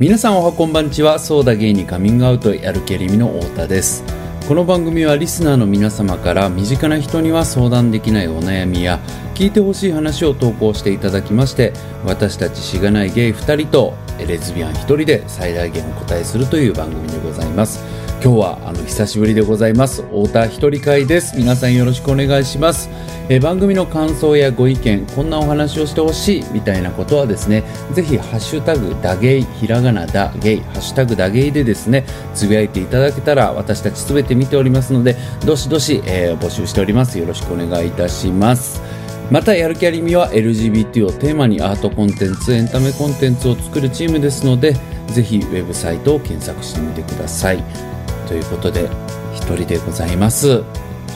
[0.00, 4.02] 皆さんおはこんばんちはそうだゲイにカミングアウトやる気りみの太田です。
[4.48, 8.98] この番組はリスナーの皆様から身近な人には相談できないお悩みや
[9.36, 11.72] 聞いてほしい話を投稿していただきまして
[12.04, 17.93] 私たちしがないゲイ2人とレズビアン1人で最大限お答えするという番組でございます。
[18.22, 20.02] 今日はあの久しぶりでございます。
[20.02, 21.36] 太田一人会です。
[21.36, 22.88] 皆さんよろしくお願いします。
[23.28, 32.04] え番組の感想やご意見こんなお話をしてほしいみたいなことはですねぜひハッシュタグダゲイひらがなだゲイハッシュタグダゲイでですね
[32.34, 37.18] つぶやいていただけたら私たちすべて見ておりますのでどしどし、えー、募集しております。
[37.18, 38.82] よろしくお願いいたします。
[39.30, 44.76] またやる気ありみは LGBT をテーマにアートコンテンツエンタメコンテンツを作るチームですので
[45.06, 47.93] ぜひウェブサイトを検索してみてください。
[48.26, 48.88] ということで
[49.34, 50.62] 一人でございます。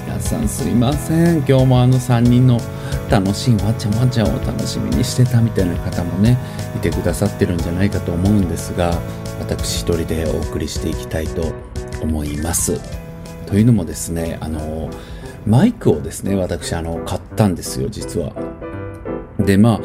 [0.06, 1.38] 皆さんすいません。
[1.38, 2.60] 今日もあの3人の
[3.10, 6.36] 楽しいわちゃわちゃを楽しみにしてたみたいな方もね
[6.76, 9.00] いてくださってるんじゃないかと思うんですが
[9.38, 11.52] 私一人でお送りしていきたいと
[12.02, 12.80] 思います。
[13.46, 14.90] というのもですねあの
[15.46, 18.32] マイクをですね私あの買ったんですよ実は。
[19.38, 19.80] でまあ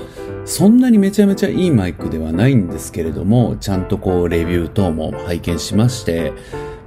[0.45, 6.34] そんなにめちゃめちゃいいマイクではないんですけれどもちゃんとこうレビュー等も拝見しまして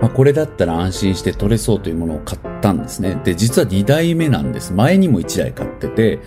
[0.01, 3.21] まあ、これだったら安心して撮れそうというものを買ったんですね。
[3.25, 4.73] で、実は2台目なんです。
[4.73, 6.21] 前にも1台買ってて、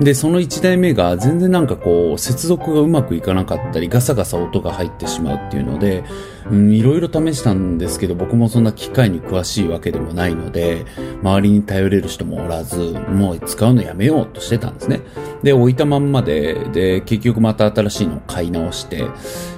[0.00, 6.02] で、その1台目が全然なんかこう、接続がうまくいかなかったり、ガサガサ音が入ってしまうっていうので、
[6.50, 10.84] うん、いろいろ試したんですけど、僕もそんな機械に詳しいわけでもないので、
[11.22, 12.78] 周りに頼れる人もおらず、
[13.08, 15.00] もう使うのやめようとしてたんですね。
[15.42, 19.04] で、置いたまんまで、で、結局また新しいのを買い直して、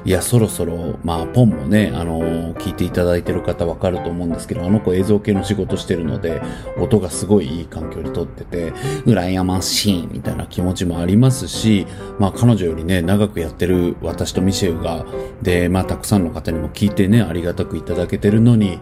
[0.04, 6.40] いや、そろそろ、まあ、ポンもね、あの聞いていただいてる方わかると思うんですけど、あの子映像系の仕事してるので、
[6.78, 8.72] 音がすごいいい環境に撮ってて、
[9.04, 11.86] 羨ましいみたいな気持ちもありますし、
[12.18, 15.04] まあ、彼女よりね、長くやってる私とミシェルが、
[15.42, 18.78] で、まあ、たくさんの方にも聞いてね、ありがたくいただけてるのに、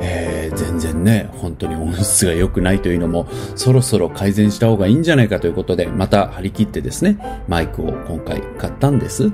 [0.00, 9.30] えー、全然ね、本当に音質が良くないというのも、そろそろ改善した方がいいんじゃないかということで、また張り切ってですね、マイクを今回買ったんです。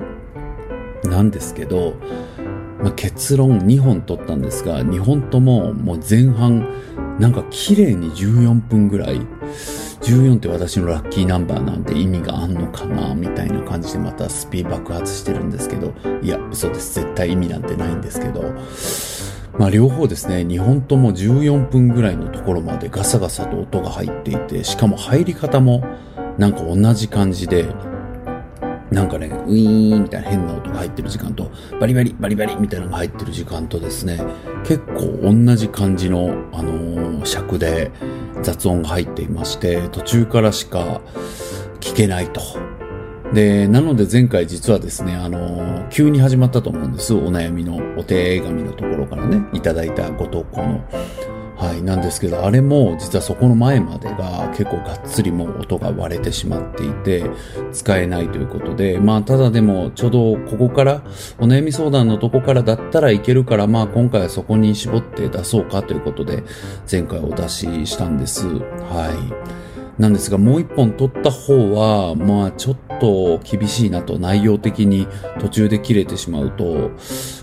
[1.05, 1.95] なんですけど、
[2.81, 6.67] まあ、結論2本取ったんですが、2本とももう前半、
[7.19, 9.21] なんか綺麗に14分ぐらい、
[10.03, 16.95] 14って私のラッキーナンバーなんて意味があんのかなみたいな感じでまたスピー爆発してるんですけど、いや、嘘です。
[16.95, 18.43] 絶対意味なんてないんですけど、
[19.57, 25.85] まあ両方ですね、2本とも14分ぐらいのところまでガサガサと音が入っていて、しかも入り方も
[26.37, 27.65] なんか同じ感じで、
[28.93, 34.21] なんかね、ウィーンみたいな変な音が入ってる時間と、バリバリ、バリバリみたいなのが入ってる時間とですね、
[34.63, 37.91] 結構同じ感じの、あのー、尺で
[38.43, 41.01] 雑音が入っていまして、途中からしか
[41.79, 42.41] 聞けないと。
[43.33, 47.15] で、なので前回実はですね、あのー、急に始まったと思うんです。
[47.15, 50.85] お悩みのお手紙のところからね、いただいたご投稿の。
[51.55, 57.29] はい、なんですけど、あれも実はそこの前までが結構がっつりもう音が割れてしまっていて、
[57.71, 61.03] 使えないということで、まあただでもちょうどここから、
[61.39, 66.43] お悩み相談のとこからだったらいけるから、まあ今回はそこに絞って出そうかということで、
[66.91, 68.47] 前回お出ししたんです。
[68.47, 69.11] は
[69.99, 70.01] い。
[70.01, 75.07] なんですが、もう一本撮った方は、まあちょっとと厳しいなと、内容的に
[75.39, 76.91] 途中で切れてしまうと、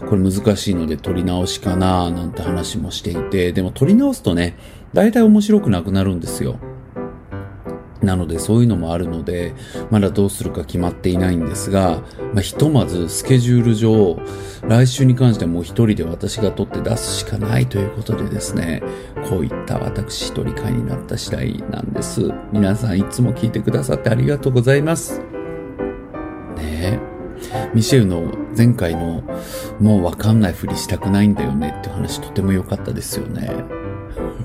[0.09, 4.57] これ難しいので撮り直しかななんて話もしていて、でも撮り直すとね、
[4.95, 6.59] 大体面白くなくなるんですよ。
[8.01, 9.53] なのでそういうのもあるので、
[9.91, 14.19] まだどうするか決まっていないんですが、まあ、ひとまずスケジュール上、
[14.67, 18.83] 来週に関してはもう一人で私が撮って出すしかないということでですね、
[19.29, 22.33] こういった私一人会になった次第なんです。
[22.51, 25.21] 皆さんいつも聞いてくださってありがとうございます。
[26.81, 26.99] ね。
[27.75, 29.23] ミシェルの前回の
[29.81, 33.51] もうわかんないふりしたくないんだよねって話とても良かったですよね。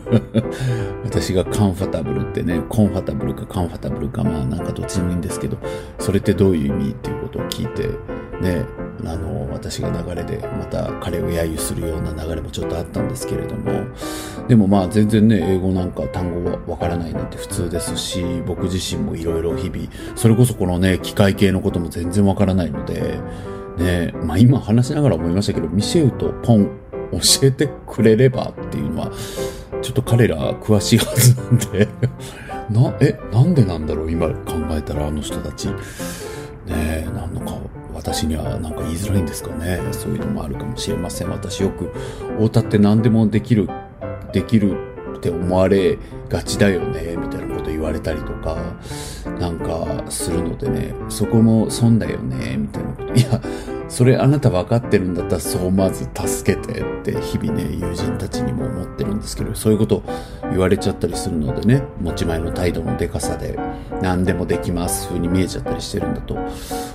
[1.04, 5.57] 私がカンファタブルってね、コンファタブルかカンファタブルか、まあなんかどっちでもいいんですけど、
[6.00, 7.88] それってどういう意味っていうことを聞いて、
[8.42, 8.65] ね、
[9.06, 13.86] あの、私が流れでまた彼を揶揄するような流れもちょっとあったんですけれども、
[14.48, 23.19] でもまあ全然ね、英語なんか単語はわからないなんて普通ですし、僕自身もいろいろ日々、それこそこのね、機械系のことも全然わからないので、
[23.78, 26.69] ね、まあ今話しながら思いましたけど、ミシェウとポン
[27.12, 29.12] 教えてくれればっていうのは、
[29.81, 31.88] ちょっと彼ら詳しいはずなんで
[32.72, 35.68] な、え、なんでなんだろう今考えたらあの人たち。
[35.68, 35.74] ね
[37.06, 37.58] え、なんのか、
[37.95, 39.80] 私にはなんか言いづらいんですかね。
[39.92, 41.30] そういうのもあるかもしれません。
[41.30, 41.86] 私よく、
[42.38, 43.69] 太田って何でもできる、
[44.31, 44.75] できる
[45.15, 45.97] って思われ
[46.30, 48.57] がちだよね、みたいなこと言われたりとか、
[49.39, 53.13] なんかするのでね、そこも損だよね、みたいなこと。
[53.13, 53.42] いや、
[53.88, 60.03] それあなた分かってるんだったらそうまず助けてって日々ね、友人たちにも思ってるんですけど、そういうこと
[60.50, 63.57] 言われちゃったりするのでね、持ち前の態度のデカさで
[64.01, 66.36] 何でもできます風に見えちゃったりしてるんだと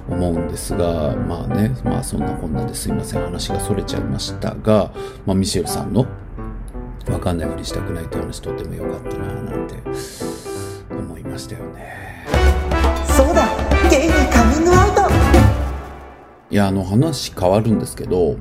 [0.08, 4.93] 思うんですが、まあね、まあそんなこんなですいません、話がそれちゃいましたが、
[5.26, 6.06] まあミシェルさんの
[7.06, 9.75] 分かんないふりしたくないって話とても良かったななんて
[10.91, 12.26] 思いましたよね。
[13.06, 13.49] そうだ。
[13.91, 15.02] ゲイにカミングアウト。
[16.50, 18.37] いや、あの話変わるんですけど、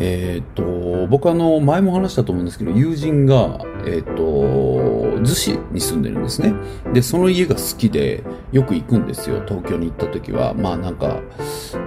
[0.00, 4.12] えっ、と、僕あの、前も話したと思うんですけど、友人が、えっ、と、
[5.18, 6.54] 逗子に住んでるんですね。
[6.94, 8.22] で、その家が好きで、
[8.52, 10.54] よく行くんですよ、東京に行った時は。
[10.54, 11.20] まあなんか、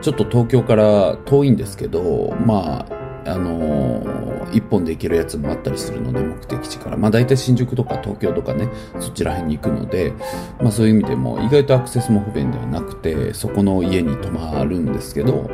[0.02, 4.04] ちょっと東京から遠いんですけど、まあ、あの、
[4.52, 6.98] 一本で行けるやつもあったりするので、目的地から。
[6.98, 8.68] まあ大体新宿とか東京とかね、
[9.00, 10.14] そちら辺に行くので、
[10.60, 15.50] まあそういう意味でも意外とアクセスも不便ではなくて、そこの家に泊まるんですけど、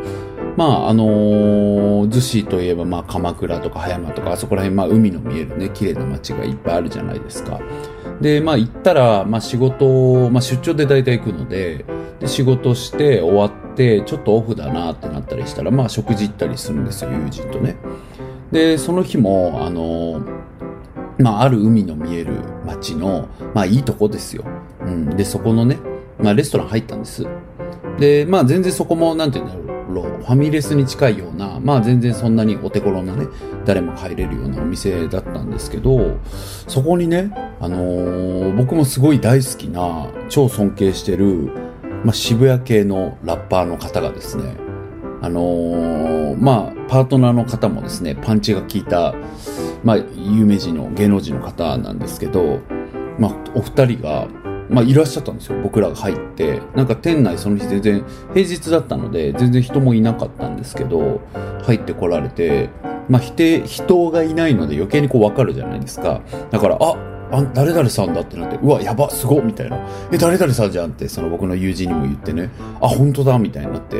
[0.57, 7.61] まああのー、逗子といえばまあ鎌倉とか葉山とか、あそこら辺まあ海の見えるね、綺麗な街がいっぱいあるじゃないですか。
[8.19, 11.85] で、まあ行ったら、まあ仕事、まあ出張で大体行くので、
[12.19, 17.75] で仕事して終わって、ちょっとオフだなってなったりしたら、まあ食事行ったりするんですよ、友人とね。
[18.51, 20.21] で、その日も、あの、
[21.19, 22.33] まあある海の見える
[22.65, 24.43] 街の、まあいいとこですよ。
[24.81, 25.15] うん。
[25.15, 25.77] で、そこのね、
[26.19, 27.25] まあレストラン入ったんです。
[27.99, 29.67] で、まあ全然そこも、なんて言うんだろう。
[30.27, 33.27] ファミレスに近いような、まあ全然そんなにお手頃なね、
[33.65, 36.17] 誰も入れるようなお店だったんですけど、
[36.67, 37.31] そこにね、
[37.61, 41.49] あのー、僕もすごい大好きな、超尊敬してる、
[42.03, 44.55] まあ、渋谷系のラッパーの方がですね、
[45.21, 49.15] あのー、まあ、パートナーの方もですね、パンチが効いた、
[49.83, 52.59] まあ、有名人の、芸能人の方なんですけど、
[53.17, 54.27] まあ、お二人が、
[54.69, 55.59] まあ、いらっしゃったんですよ。
[55.61, 56.61] 僕らが入って。
[56.75, 58.03] なんか店内その日全然、
[58.33, 61.21] 平日だったので、全然人もいなかったんですけど、
[61.63, 62.69] 入ってこられて、
[63.09, 66.21] まあ、人、人がいないので余計にこうわかるじゃないですか。
[66.51, 66.95] だから、あ、
[67.31, 69.79] あ、誰々さんだってなって、うわ、やば、すごみたいな。
[70.11, 72.49] え、誰々さんじゃんって、その僕の友人にも言ってね、
[72.81, 73.97] あ、本当だみたいになって、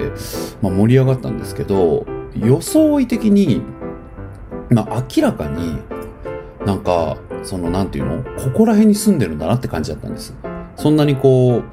[0.62, 2.06] まあ盛り上がったんですけど、
[2.36, 3.62] 装い的に、
[4.69, 5.78] まあ明らかに、
[6.66, 10.34] なんか、その、なんていうのここら辺に住んでるんだなって感じだったんです。
[10.78, 11.64] そんなにこ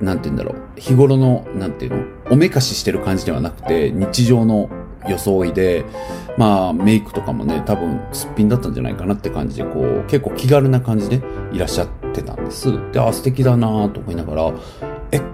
[0.00, 2.04] う、なんて言うんだろう、日頃の、なんていうの？
[2.30, 4.70] おめかししてる感じではなくて、日常の
[5.08, 5.84] 装いで、
[6.38, 11.20] まあ、メイクとかもね、多分、すっぴんだったんじゃないかなって感じで、こう、結構気軽な感じで
[11.52, 12.72] いらっしゃってたんです。
[12.92, 14.52] で、あ、素敵だなと思いながら、
[15.12, 15.24] え、こ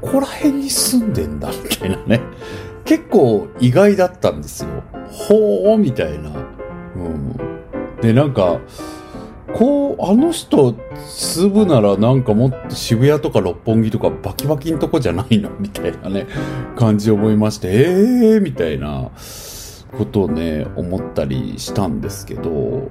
[0.00, 2.20] こら辺に住んでんだ、みたいなね。
[2.84, 4.70] 結構意外だったんですよ。
[5.10, 6.30] ほー、みたいな。
[6.96, 7.36] うん。
[8.02, 8.58] で、なんか、
[9.54, 10.74] こう、あの人、
[11.06, 16.26] 住むならなんかもっと渋谷とか六本木とかバキバキんとこじゃないのみたいなね、
[16.76, 19.10] 感じ思いまして、ええー、みたいな
[19.96, 22.90] ことをね、思ったりしたんですけど、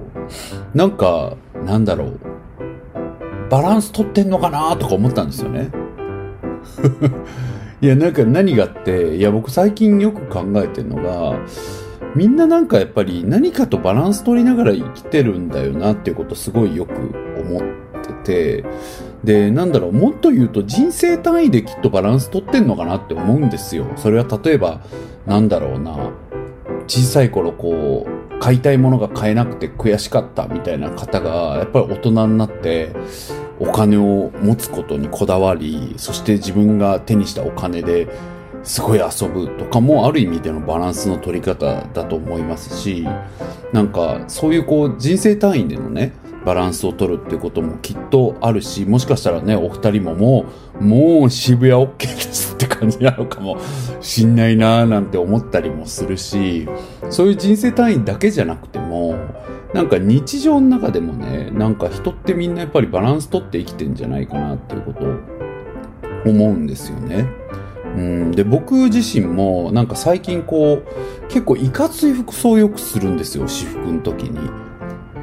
[0.74, 1.36] なんか、
[1.66, 2.20] なんだろう、
[3.50, 5.72] バランス取ってんのかなとか思ったんですよね。
[7.82, 11.40] いや、なんか何があって、いや、僕最近よく考えてるのが、
[12.16, 16.94] みんななんかやっぱり何かとバランス取りながら生きてるんだよなっていうことすごいよく
[17.40, 17.64] 思っ
[18.24, 18.66] てて、
[19.24, 23.86] で、なんだろう、もっと言うと人生単位できっとバランス取ってんのかなって思うんですよ。
[23.96, 24.82] それは例えば、
[25.26, 26.12] なんだろうな、
[26.88, 32.92] 小さい頃こう、買いたいものが買えなくて悔しかったみたいな方が、やっぱり大人になって、
[33.60, 38.08] お金を持つことにこだわり、そして自分が手にしたお金で
[38.64, 43.08] すごい遊ぶとかもある意味でのバランスの取り方だと思いますし、
[43.74, 46.14] なんかそういうこう人生単位でのね、
[46.46, 50.46] バランスを取るってこともきっとあるし、もしかしたらね、お二人もも
[50.80, 53.58] う、もう渋谷 OK ですって感じなのかも
[54.00, 56.68] しんないなーなんて思ったりもするし、
[57.10, 59.16] そういう人生単位だけじゃなくても、
[59.74, 65.10] なんか日常の中でもね、なんか人ってみんなやっぱりバランス取って生きてんじゃないかなっていうことを
[66.26, 67.28] 思うんですよね。
[68.00, 74.69] うん、で僕自身もなんか最近こう結構いかつい服装をよくするんですよ私服の時に。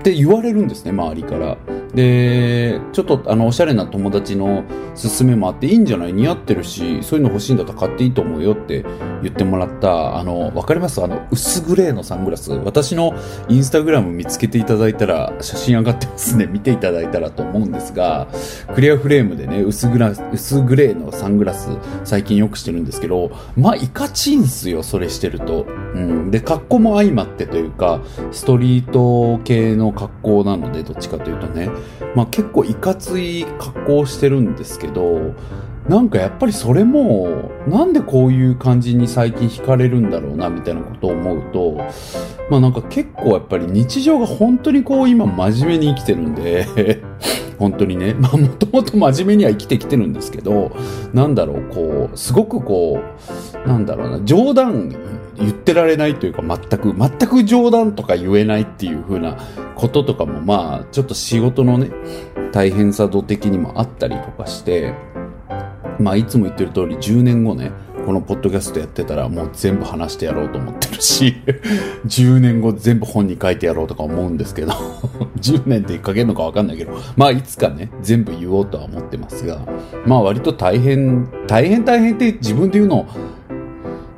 [0.06, 1.58] って言われるんですね周りから。
[1.92, 4.62] で、ちょっとあの、おしゃれな友達の
[4.94, 6.12] 勧めもあって、いいんじゃない？
[6.12, 8.84] 似合ってるし、そういうの欲しいんだったら買っていいと思うよって
[9.22, 11.02] 言ってもらった、あの、わかります？
[11.02, 12.52] あの、薄グレーのサングラス。
[12.52, 13.14] 私の
[13.48, 16.46] インスタグラム見つけていただいたら、写真上がってますね。
[16.52, 18.28] 見ていただいたらと思うんですが、
[18.74, 21.70] クリアフレームでね、薄グラ薄グレーのサングラス、
[22.04, 25.66] 最近よくしてるんですけど、まあ、いかちんすよ、それしてると。
[25.94, 26.30] うん。
[26.30, 31.70] で、格好も相まってというか、ストリート系の格好なので、どっちかというとね。
[32.14, 35.34] まあ結構いかつい格好をしてるんですけど、
[35.88, 41.80] なんかやっぱりそれも、なんでこういう感じに最近惹かれるんだろうな、みたいなことを思うと、
[42.50, 46.66] まあなんか結構やっぱり日常が本当にこう今真面目に生きてるんで
[47.58, 50.72] 本当にね、まあもともと真面目には生きてきてるんですけど、
[51.12, 53.00] なんだろう、こう、すごくこ
[53.64, 54.92] う、なんだろうな、冗談
[55.38, 59.36] 言ってられないというか全く、全く冗談とか言えないっていう風な
[59.74, 61.90] こととかもまあ、ちょっと仕事のね、
[62.52, 64.94] 大変さ度的にもあったりとかして、
[65.98, 67.72] まあいつも言ってる通り10年後ね、
[68.06, 71.42] このポッドキャストやってたらもう全部話してやろうと思ってるし、
[72.06, 74.72] 10年後全部本に書いてやろうとか思うんですけど、
[75.40, 79.60] 10年で書けるのかわかんないけど、まあいつかね、全部言おうとは思ってますが、
[80.06, 83.06] まあ割と大変、大変大変って自分で言うの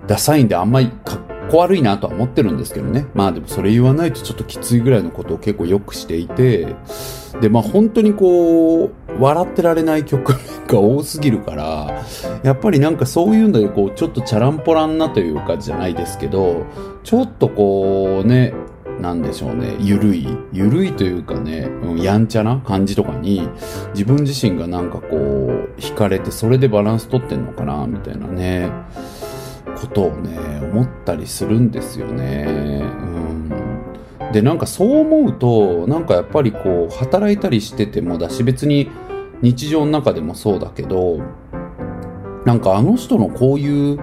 [0.09, 1.19] ダサいんであんまりかっ
[1.51, 3.07] こ悪いなとは思ってるんですけどね。
[3.15, 6.75] まあでもそれ言わないとちょっときついぐらいのことを結構よくしていて、
[7.41, 12.03] でまあ本当にこう、笑ってられない局面が多すぎるから、
[12.43, 16.65] やっぱりなんかそういうのでこう、ちょっとチャランポランなというかじゃないですけど、
[17.05, 18.55] ちょっとこうね、
[19.01, 23.49] なんでしょうね、ゆるい、ゆるいというかね、うん、やんちゃな感じとかに、
[23.93, 28.71] 自分自身がなんかこう、惹かれて、それでバランス取ってんのかな、みたいなね、
[29.81, 30.39] ことをね、
[30.73, 32.47] 思ったりするんですよね。
[32.49, 34.33] うん。
[34.33, 38.91] で、なんかそう思うと、なんかやっぱりこう、働いたりしててもだし、別に
[39.43, 41.21] 日常の中でもそうだけど、
[42.45, 43.99] なんかあの人のこういう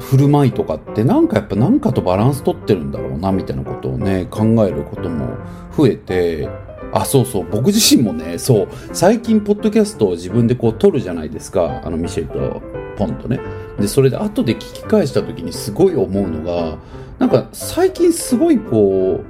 [0.00, 5.36] 振る舞いとかってなんかやっぱなんかとバランス取ってるんだろうなみたいなことをね考えることも
[5.76, 6.48] 増えて
[6.92, 11.82] あそうそう僕自身もねそう最近ポッドキャストを自分でこう撮るじゃないですか。
[11.84, 12.62] あのミシェルと
[12.96, 13.40] ポンとね。
[13.78, 16.78] でそれで後で聞き返した時にすごい思うのが
[17.18, 19.20] なんか最近すごいこ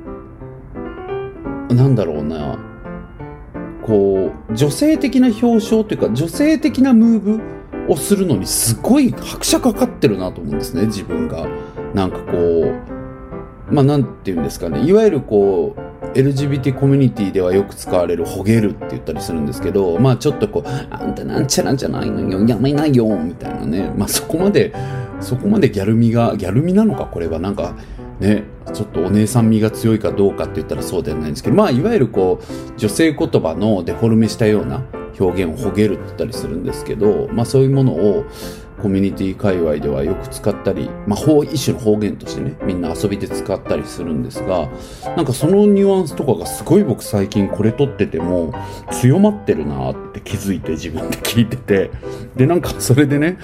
[1.70, 2.58] うなんだろうな
[3.84, 7.40] こう女性的な表彰というか女性的なムーブ
[7.92, 11.46] をするのにすごい拍車かかってるなと思うんですね自分が。
[11.94, 14.84] なんかこうまあなんて言うんですかね。
[14.84, 23.92] いわゆるこう LGBT コミュニティではよく使われるほげるって言ったりするんですけど、まあちょっとこう、あんたなんちゃらんじゃないのよ、やめないよ、みたいなね。
[23.96, 24.72] まあそこまで、
[25.20, 27.74] そこまでギャル味が、ギャル味なのか、これはなんか、
[28.20, 34.82] ね、ちょっとお姉さん味が強いかどうかって言ったらそうではないんですけど、まあいわゆるこう、女性言葉のデフォルメしたような
[35.18, 38.24] 表現をほげるって言ったりするんですけど、まあそういうものを、
[38.80, 41.20] コミュニティ界隈ではよく使ったり、まあ、
[41.50, 44.68] 一種の方言としてね、みんな遊びで使ったりするんですが、
[45.16, 48.54] なんかそのニュアンスとかがすごい僕最近これ撮ってても
[48.90, 51.90] 強まってるなって気づいて自分で聞いてて、
[52.36, 53.38] で、なんかそれでね、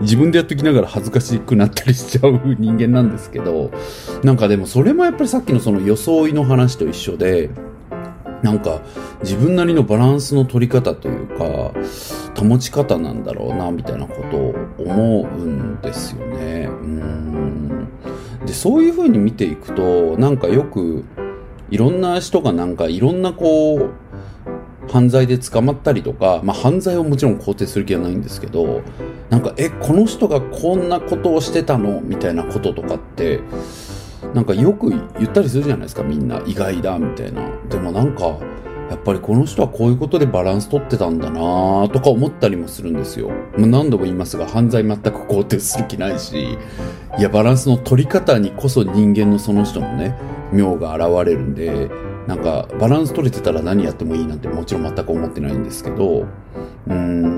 [0.00, 3.70] 自分でやっときながら恥ずかしくなったりしちゃう人間なんですけど、
[4.22, 7.50] なんかでもそれもやっぱりさっきのその装いの話と一緒で、
[8.42, 8.80] なんか
[9.22, 11.72] 自分なりのバランスの取り方というか、
[12.36, 16.68] 保ち方なんだろうな、みたいなことを思うんですよね。
[16.70, 17.88] うん
[18.46, 21.04] で、そういう風に見ていくと、なんかよく、
[21.70, 23.90] いろんな人がなんかいろんなこう、
[24.90, 28.80] 犯罪で捕まったりとか、まあ犯罪をもちろん肯定する気はないんですけど、
[29.28, 32.00] なんか、え、この人がこんなことをしてたの？
[32.00, 33.40] みたいなこととかって、
[34.34, 36.40] なんかよく言ったりするじゃないですか、みんな。
[36.46, 37.42] 意外だ、みたいな。
[37.68, 38.38] でもなんか、
[38.90, 43.66] やっぱりこの人はこういうことでバランス取ってたんだなとか思ったりもするんですよもう。
[43.66, 46.58] 何度も言いますが、犯罪全く肯定する気ないし、
[47.18, 50.16] いや、バランスの取り方にこそ人間のその人のね、
[50.52, 51.88] 妙が現れるんで、
[52.26, 56.94] なんか、バランス取れてたら何やってもいいなんてもちろん全く思ってないんですけど、うー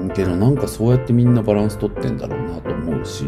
[0.07, 3.25] ん、けどなんかそうやってみんなバランス取ってんだろうなと思うし、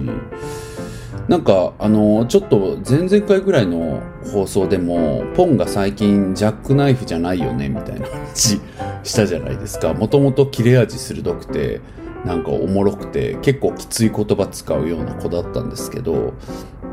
[1.28, 4.02] なんか、あの、ちょっと前々回ぐらいの
[4.32, 8.60] 放送でも、ポンが最近ジャックナイフじゃないよね、みたいな話
[9.02, 9.92] したじゃないですか。
[9.94, 11.80] もともと切れ味鋭くて、
[12.24, 16.34] なんかおもろくて、結構きつい言葉使うような子だったんですけど、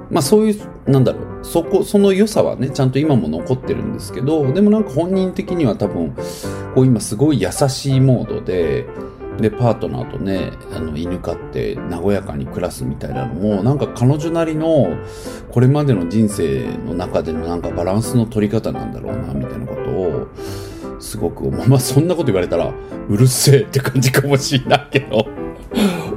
[0.10, 6.14] まあそういう、なんだろう、そこ、その良さはね、ちゃんと今も残ってるんですけど、でもなんか本人的には多分、
[6.76, 8.86] こう今すごい優しいモードで、
[9.42, 14.88] で、パートナーとね、あの、犬飼って和やかに暮らすみたいなのも、なんか彼女なりの、
[15.50, 20.28] これまでの人生の中でのなんかバランスの取り方なんだろうな、みたいなことを、
[21.00, 21.50] すごく。
[21.50, 22.72] まあ、そんなこと言われたら、
[23.10, 25.26] うるせえって感じかもしれないけど。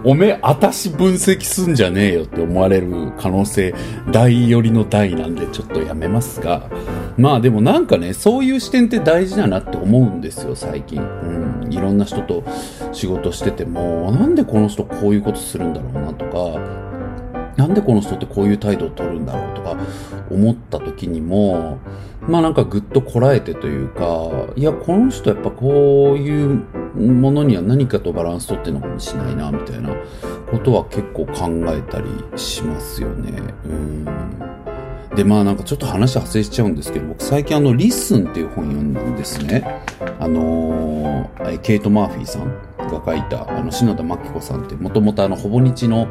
[0.06, 3.75] おめえ、あたし分析すんじゃねえよって思われる可能性、
[4.12, 6.68] 大寄りの大なんでちょっとやめますが。
[7.16, 11.00] まあでもなんかね、そういう視点って大事だなって思うんですよ、最近。
[11.00, 11.73] うん。
[11.73, 12.44] いろんな人と
[12.92, 16.83] 仕事してても、なんでこの人こういうことするんだろうなとか、
[17.56, 19.76] なんでこの人ってこういう態度を取るんだろうとか
[20.30, 21.78] 思った時にも、
[22.28, 26.64] まあなんかぐっとこらえてというか、いや、この人やっぱこういう
[26.96, 29.90] ものには何かとバランス取ってるのかもしれないな、みたいな
[30.50, 32.06] ことは結構考えたり
[32.37, 33.32] しますよね。
[33.66, 34.04] うん。
[35.14, 39.64] で、まあなんかちょっと話派生しちゃうんですけど、僕最近あの、 Listen っていう本読んだんですね。
[40.18, 46.08] あのー、ケイト・マーフィーさんが書いた、あの、篠田真貴子さんって、もともとあの、ほぼ日の、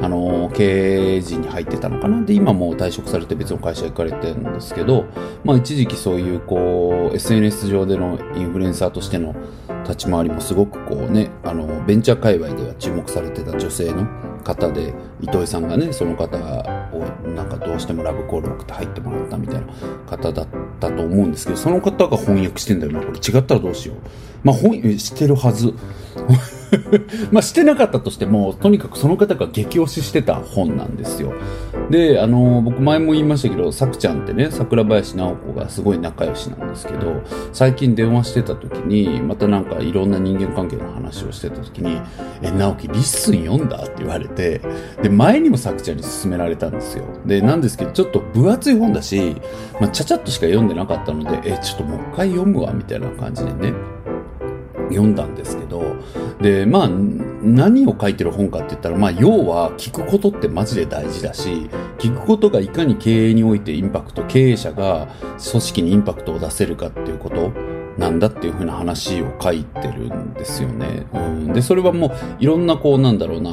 [0.00, 2.24] あの、経営陣に入ってたのかな？
[2.24, 5.04] で、今もう退職されて別の会社行かれてるんですけど、
[5.44, 9.34] まあ一時期そういうこう、SNS 上でのインフルエンサーとしての
[9.84, 14.06] 立ち回りもすごくこうね、あの、ベンチャー界隈では注目されてた女性の
[14.44, 16.36] 方で、糸井さんがね、その方
[16.92, 19.66] をなんかどうしてもラブコール送って入ってもらったみたいな
[20.06, 20.46] 方だっ
[20.78, 23.00] たと思うんですけど、その方が翻訳してんだよな。
[23.00, 23.96] これ違ったらどうしよう。
[24.44, 25.74] まあ、翻訳、してるはず。
[27.32, 31.32] まあ、してなかったとしても、とにかくその方が激推ししてた本なんですよ。
[31.90, 42.00] で、あの、僕前も言いましたけど、さくちゃんってね、桜林直子がすごい仲良しなんですけど、最近電話してた時に、またなんかいろんな人間関係の話をしてた時に、
[42.42, 43.76] え、直樹、 Listen 読んだ？
[43.76, 44.60] って言われて、
[45.02, 47.04] で、前にもさくちゃんに勧められたんですよ。
[47.26, 49.36] で、なんですけど、ちょっと分厚い本だし、
[49.80, 53.74] まあ、ちゃちゃっとしか読んでなかったので、え、ちょっともう一回読むわ、みたいな感じでね、
[54.90, 55.82] 読んだんですけど、
[56.40, 67.52] で、まあ、何を書いてる本かって言ったら、まあ、要は聞くことってマジで大事だし、聞くことがいかに経営においてインパクト、経営者が組織にインパクトを出せるかっていうこと
[67.98, 71.06] なんだっていうふうな話を書いてるんですよね。
[71.12, 73.52] うん、で、それはもういろんなこうなんだろうな、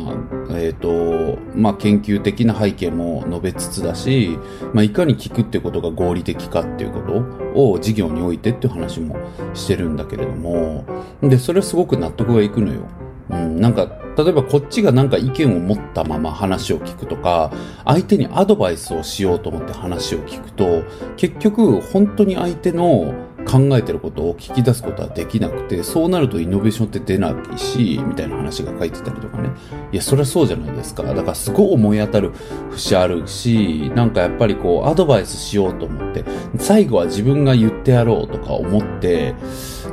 [0.57, 4.37] えっ、ー、と、まあ、研究的な背景も述べつつだし、
[4.73, 9.17] まあ、いかに聞くってことが合理的かっていうことを事業においてっていう話も
[9.53, 10.85] してるんだけれども、
[11.21, 12.81] で、それすごく納得がいくのよ。
[13.29, 17.51] うん、なんか、例えばこっちがなんか意見を持ったまま話を聞くとか、
[17.85, 20.83] 相手にアドバイスをしようと思って話を聞くと、
[21.15, 23.13] 結局本当に相手の
[23.45, 29.49] 考えてることを聞き出すことはできなくて、そうなるとイノベーションって出ないし、みたいな話が書いてたりとかね。
[29.91, 31.03] いや、そりゃそうじゃないですか。
[31.03, 32.31] だからすごい思い当たる
[32.71, 36.23] 節あるし、なんかやっぱりこう、アドバイスしようと思って、
[36.57, 39.35] 最後は自分が言ってやろうとか思って、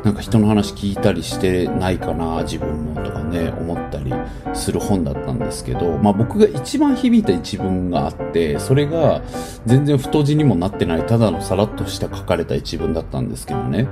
[0.09, 4.11] なんか人の話聞いたりしてないかな、自分もとかね、思ったり
[4.55, 9.21] する本だったんですけど、まあ僕が一番響いた一文があって、それが
[9.67, 13.87] 全然太字にもなってない、ただのさらっとした書かれた一文だったんですけどね。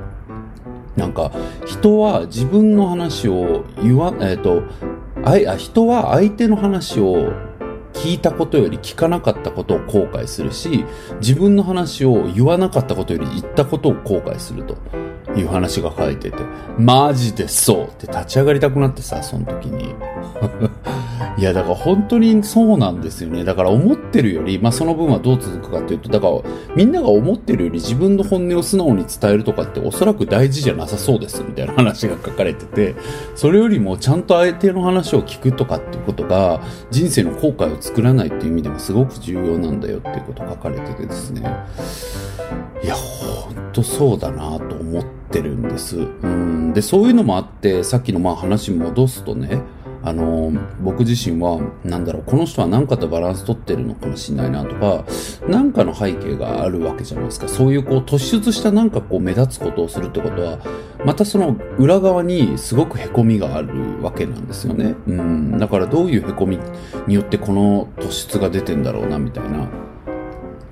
[0.97, 1.33] なんか、
[1.67, 4.63] 人は自分の話を言わ、えっ、ー、と、
[5.23, 7.31] あ、人は相手の話を
[7.93, 10.87] 聞いたことより聞かなかったことを後悔するし、
[11.21, 14.79] 自分の話を言わなかったことより言ったことを後悔すると。
[15.37, 16.39] いう話が書いてて、
[16.79, 19.95] マジでそうって立ち上がりたくなってさ、その時に。
[21.39, 23.45] いや、だから本当にそうなんですよね。
[23.45, 26.41] だから思ってるより、まあその分はどう続くかっていうと、だから
[26.75, 32.95] みんなが思ってるより自分の本音を素直に伝えるとかっておそらく大事じゃなさそうですみたいな話が書かれてて、
[33.35, 41.43] それよりもちゃんと相手の話を聞くとかっていうことが人生の後悔を作らないっていう意味でもすごく重要なんだよっていうこと書かれててですね。
[42.83, 45.99] いや、ほんとそうだなと思っててるんです。
[45.99, 46.73] うん。
[46.73, 49.61] で、そういうのもあって、さっきのまあ話戻すとね、
[50.03, 55.05] あの、僕自身は、なんだろう、この人は何かとバランス取ってるのかもしれないなとか、
[55.49, 57.49] 何かの背景があるわけじゃないですか。
[57.49, 60.59] そういうこう突出したなんかこう目立つことをするってことは、
[61.05, 64.95] またその裏側にすごく凹みがあるわけなんですよね。
[65.09, 65.59] うん。
[65.59, 66.63] だからどういう凹み
[67.09, 69.67] によってこの突出が出てんだろうな、みたいな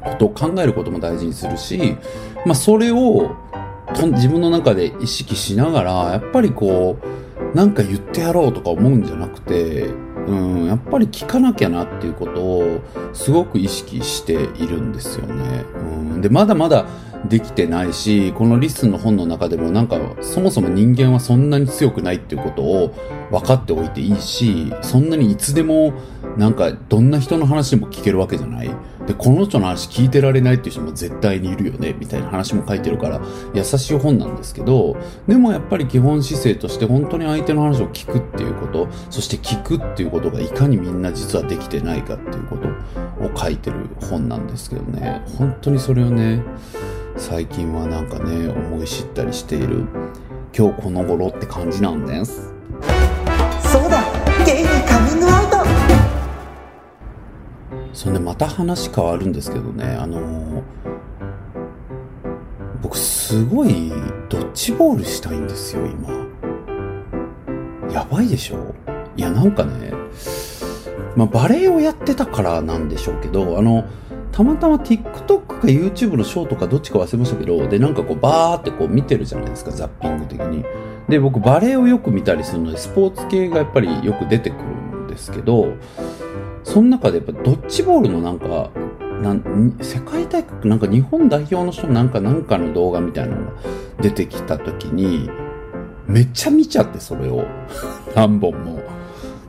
[0.01, 1.97] ことを考えることも大事にするし、
[2.47, 3.35] まあそれを
[4.13, 9.87] 自分の中で意識しながら、やっぱりこう、なんか言ってやろうとか思うんじゃなくて、
[10.27, 12.81] うん、やっぱり聞かなきゃなっていうことを
[13.13, 15.65] すごく意識しているんですよね。
[15.79, 15.83] う
[16.17, 16.87] ん、で、まだまだ
[17.29, 22.95] できてないし、このリスンの本の中でもなんかそもそも人間はそんなに強くないっていうことを
[23.31, 25.93] 分かっておいていいし、そんなにいつでも
[26.37, 28.71] なんかどんな人の話でも聞けるわけじゃない。
[29.07, 33.21] で、この人の話聞いてられないっていう人も絶対にいるよね、みたいな話も書いてるから、
[33.53, 42.69] 優しい本なんですけど、でもやっぱり基本姿勢として本当に相手の話を聞くっていうこと、そして聞くっていうことがいかにみんな実はできてないかっていうこと
[43.25, 43.77] を書いてる
[44.11, 46.43] 本なんですけどね、本当にそれをね、
[47.17, 49.87] 最近はなんかね、思い知ったりしている、
[50.57, 52.53] 今日この頃って感じなんです。
[53.73, 54.05] そうだ
[54.47, 55.54] ゲイにカミングアウト
[57.95, 60.63] そんでまた話変わるんですけどね、あの、
[62.83, 63.93] 僕すごい
[64.29, 66.11] ドッジボールしたいんですよ、今。
[67.93, 68.75] やばいでしょ？
[69.17, 69.93] いや、なんかね、
[71.17, 73.85] まあ、バレエをやってたからなんでしょうけど、あの、
[74.33, 80.65] たまたま TikTok か YouTube のショーとかどっちか忘れましたけど、で、なんかこうバーってこう見てるじゃないですか、ザッピング的に。
[81.09, 84.63] で、僕バレエをよく見たりするので、スポーツ系がやっぱりよく出てくる
[85.05, 85.75] んですけど、
[86.65, 88.71] その中でやっぱドッジボールのなんか、
[89.23, 93.53] なん世界大会なんか日本代表の人なんかなんかの動画みたいなのが
[94.01, 95.31] 出てきた時に、
[96.07, 97.45] めっちゃ見ちゃって、それを。
[98.15, 98.81] 何本も。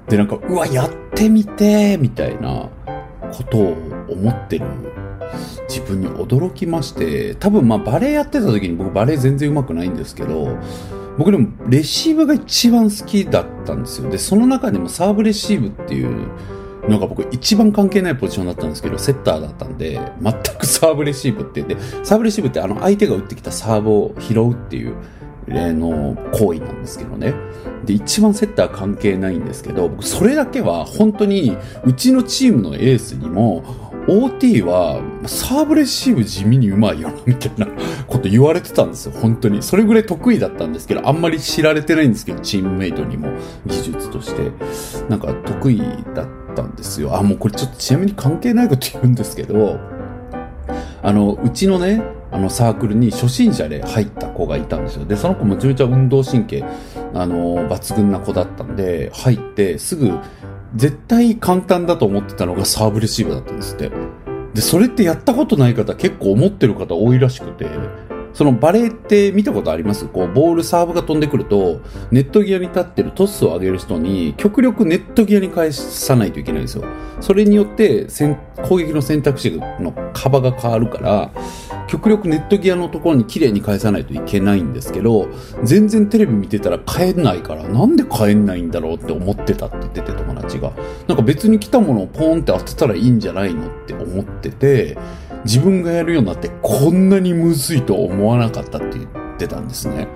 [0.07, 2.69] で、なんか、うわ、やってみてみたいな
[3.31, 3.77] ことを
[4.09, 4.65] 思ってる
[5.67, 10.57] 自分に驚きまして、多分まあバレエやってた時に僕バレエ全然上手くないんですけど、
[11.17, 14.09] 僕でもレシーブが一番好きだったんですよ。
[14.09, 16.27] で、その中でもサーブレシーブっていう
[16.89, 24.95] のが僕一番関係ないポジションだったんですけど、セッターだったんで、全くサーブレシーブって言って、サーブレシーブってあの相手が打ってきたサーブを拾うっていう
[25.47, 27.33] 例の行為なんですけどね。
[27.85, 33.63] で、一番セッター関係ないんですけど、僕それだけは本当にうちのチームのエースにも、
[34.07, 37.67] OT はサーブレシーブ地味にうまいよな、みたいな
[38.05, 39.61] こと言われてたんですよ、本当に。
[39.61, 43.29] それぐらい得意だったんですけど、あんまり知られてないんですけど、チームメイトにも
[43.65, 44.51] 技術として。
[45.09, 45.79] なんか得意
[46.15, 47.15] だったたんですよ。
[47.15, 49.79] あ、もうこれちょっとちなみに関係ないこと言うんですけど、
[51.03, 55.05] あの、うちのね、あのサークルに初心者で入った子がいたんですよ。
[55.05, 56.65] で、その子もめちゃめちゃ運動神経、
[57.13, 60.11] あの、抜群な子だったんで、入ってすぐ
[60.75, 63.91] 絶対簡単だと思ってたのがサーブレシーブだったんですって。
[64.53, 67.67] で、それってやったことない方結構思ってる方多いらしくて、
[68.35, 70.07] そのバレーって見たことあります？
[70.07, 71.79] こう、ボール、サーブが飛んでくると、
[72.11, 76.83] ネット際に立ってるトスを上げる人に、極力ネット際に返さないといけないんですよ。
[77.21, 78.07] それによって、
[78.67, 81.31] 攻撃の選択肢の幅が変わるから、
[81.87, 85.29] 極力ネット際のところに綺麗に返さないといけないんですけど、
[85.63, 90.73] 全然テレビ見てたら帰んないから、なんで帰んないんだろうって思ってたって言ってて友達が。
[91.07, 94.97] なんか別に来たものをポーンって当てたらいいんじゃないのって思ってて、
[95.45, 100.07] 自分がやるようになってこんなにむずいと思わなかったって言ってたんですね。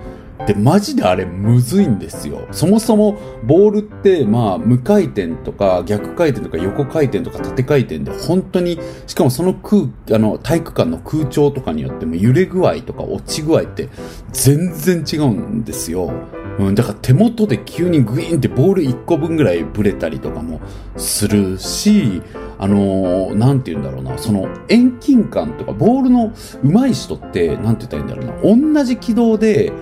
[0.46, 2.48] で、マジであれむずいんですよ。
[2.50, 13.88] そもそもボールって、まあ、無回転とか逆回転とか横回転とか縦回転で本当に、しかもその空、あの、体育館の空調とかによっても揺れ具合とか落ち具合って
[14.32, 16.12] 全然違うんですよ。
[16.58, 20.60] うん、だから手元で急にグイーンってボール1個分ぐらいブレたりとかも
[20.96, 22.22] するし、
[22.62, 29.72] あのー、なんて言うんだろうな、その遠近感とか、ボールの上手い人って、なんて言ったらいいんだろうな、同じ軌道で、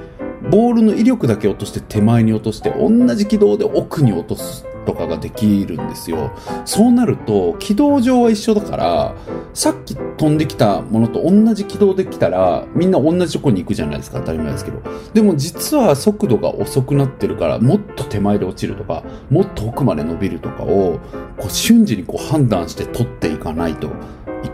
[0.48, 6.30] ボールの威力だけ落として手前に落として、同じ軌道で奥に落とすとかができるんですよ。
[6.64, 9.14] そうなると、軌道上は一緒だから、
[9.52, 14.80] さっき飛んできたものと同じ軌道で来たら、みんな同じとこに行くじゃないですか、当たり前ですけど。
[15.12, 21.00] でも実は速度が遅くなってるから、もっと手前で落ちるとか、もっと奥まで伸びるとかを、
[21.36, 23.90] こう瞬時にこう判断して取っていかないと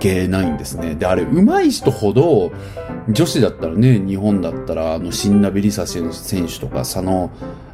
[0.05, 0.95] けないんですね。
[0.95, 2.53] で、あれ、上手い人ほど、
[3.09, 6.11] 女子だったらね、日本だったら、あの、新ナビリサ選
[6.47, 7.31] 手とか、佐野、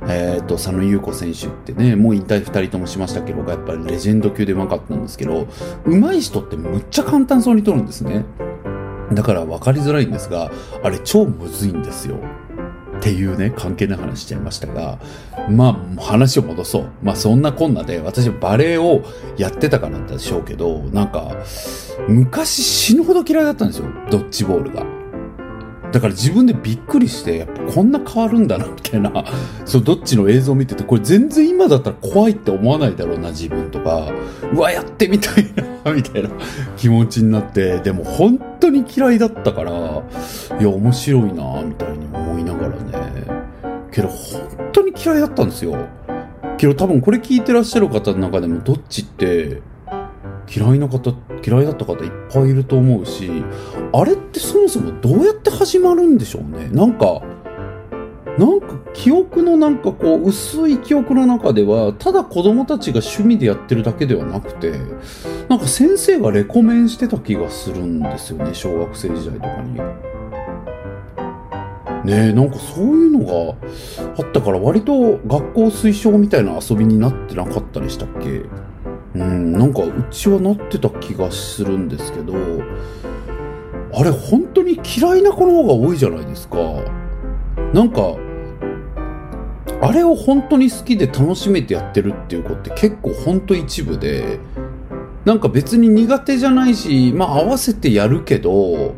[0.08, 5.48] えっ、ー、と、佐野優子選手ってね、もう引退二人ともしましたけど、やっぱりレジェンド級で上手かったんですけど、
[5.84, 8.24] 上手い人ってむっちゃ簡単そうに取るんですね。
[9.12, 10.52] だから分かりづらいんですが、
[10.84, 12.16] あれ超むずいんですよ。
[13.00, 14.98] っていうね、関係な話しちゃいましたが、
[15.48, 16.90] まあ、話を戻そう。
[17.02, 19.02] まあ、そんなこんなで、私バレエを
[19.38, 21.34] やってたからなんでしょうけど、なんか、
[22.08, 24.99] 昔死ぬほど嫌いだったんですよ、ドッジボールが。
[25.92, 29.24] だから自分でびっくりして、やっぱこんな変わるんだな、みたいな、
[29.64, 34.12] そう、どっちの映像を見てて、これ全然今だったら怖いって思わないだろうな、自分とか、
[34.52, 35.46] うわ、やってみたい
[35.84, 36.30] な、 みたいな
[36.76, 39.72] 気持ちになって、でも本当に嫌いだったから、
[40.60, 42.74] いや、面白いな、みたいに思いながらね。
[43.90, 45.76] けど、本当に嫌いだったんですよ。
[46.56, 49.62] けど多分これ聞いてらっしゃる方の中でも、どっちって、
[50.54, 51.12] 嫌いな方、
[51.46, 53.30] 嫌いだった方いっぱいいると思うし、
[53.92, 56.68] あれってそもそもどうやって始まるんでしょうね？
[56.70, 57.22] なんか、
[58.38, 64.72] なんか記憶のなんかこう薄い記憶の中ではただ子供たちが趣味でやってるだけではなくて
[65.48, 69.74] なんか先生がレコメンしてた気がするんですよね小学生時代とかに。
[72.04, 73.56] ねえなんかそういうのが
[74.16, 78.44] あったから割と学校推奨みたいな遊びになってなかったりしたっけ？
[79.14, 82.34] うん、なんかうちはなってた気がするんですけど、
[83.92, 86.58] あれ本当に嫌いな子の方が多いじゃないですか。
[87.74, 88.16] なんか、
[89.82, 94.38] あれを本当に好きで楽しめてやってるっていう子って結構本当一部で、
[95.24, 98.94] なんか別に苦手じゃないし、まあ合わせてやるけど、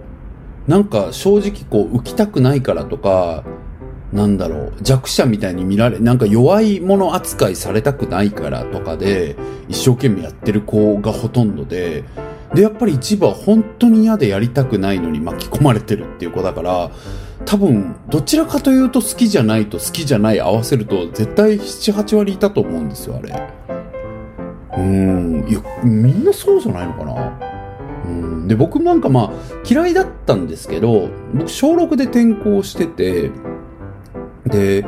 [0.66, 3.44] なんか正直こう浮きたくないからとか、
[4.12, 9.36] なんだろう、弱者みたいに見られ、なんか弱いもの扱いされたくないからとかで、
[9.68, 12.04] 一生懸命やってる子がほとんどで、
[12.54, 16.90] で、やっぱり一部は本当に嫌でやりたくないのに巻き込まれてるっていう子だから、
[17.44, 23.48] 多分どちらかというと好きじゃないと好きじゃない合わせると絶対78割いたと思うんですよあれ。
[24.76, 27.38] うんいやみんなそうじゃないのかな。
[28.04, 29.30] うんで僕なんかまあ
[29.68, 33.30] 嫌いだったんですけど僕小6で転校してて
[34.46, 34.84] で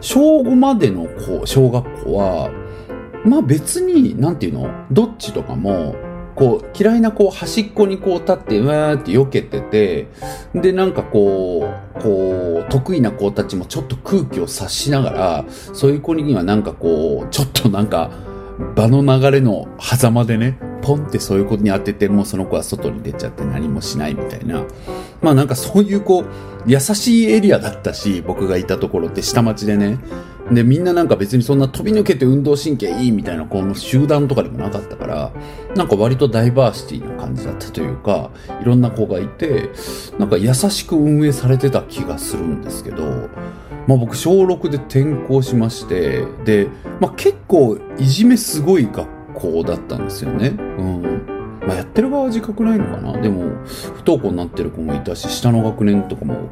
[0.00, 2.50] 小5までのこう小学校は
[3.24, 4.70] まあ別になんていうの？
[4.90, 5.94] どっちとかも
[6.34, 10.06] こう嫌いなこう端っこにこう立ってうわーって避けてて
[10.54, 18.10] でなんかこうこう得意な子たちもちょっと空気を察しながらそういう子にはなんかこうちょっとなんか
[18.76, 24.64] 場の流れの狭間でねポンってそういうことに当ててもうその子は外に出ちゃって何もしないみたいな。
[25.22, 26.26] まあなんかそういうこう
[26.66, 29.98] 優しいエリアだったし僕がいたところって下町でね。
[30.52, 35.32] で、みんななんか別にそんな飛び抜けて運動神経いいみたいなこの集団とかでもなかったから、
[35.76, 39.70] なんか割とダイバーシティな感じだったというか、いろんな子がいて、
[40.18, 43.28] なんか優しく運営されてた気がするんですけど、
[43.86, 46.68] まあ僕小6で転校しまして、で、
[47.00, 49.06] まあ結構いじめすごい学
[49.40, 50.48] 校だったんですよね。
[50.48, 51.38] うん。
[51.66, 56.48] まあ、やってる側は自覚ないのかなでも不登校になってる子もいたし下の学年とかも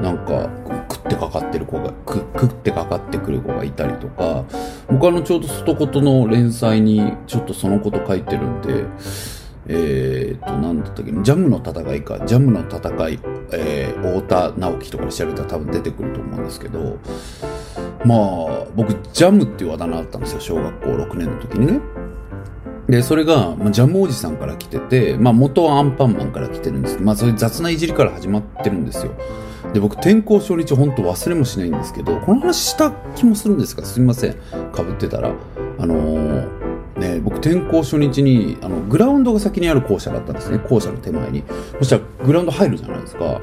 [0.00, 0.48] なんか
[0.88, 4.44] 食ってかかってる子が食ってかかってくる子がいたりとか
[4.88, 8.84] 僕あのちょうど外言の連載にちょっとそのこと書いてるんで
[9.72, 13.20] えー、っと、なんだったっけ、ジャムの戦いか、ジャムの戦い、
[13.52, 16.98] えー、太田直樹とかで調べたら多分出てくると思うんですけど、
[18.04, 21.99] まあ、僕、ジャムっていうあだ名だったんですよ、小学校6年の時にね。
[22.90, 29.12] で、それが、ま、ジャムおじさんから来てて、まあ、元はアンパンマンから来てるんですまあ、そういう雑ないじりから始まってるんですよ。
[29.72, 34.34] で、僕、転校初日、本当忘れもしないんですけど、この話した気もするんですが、すみません。
[34.72, 35.32] かぶってたら。
[35.78, 40.58] あのー、ね、僕、転校初日に、あの、グラウンドが先にある校舎だったんですね。
[40.58, 41.44] 校舎の手前に。
[41.78, 43.40] そしたら、グラウンド入るじゃないですか。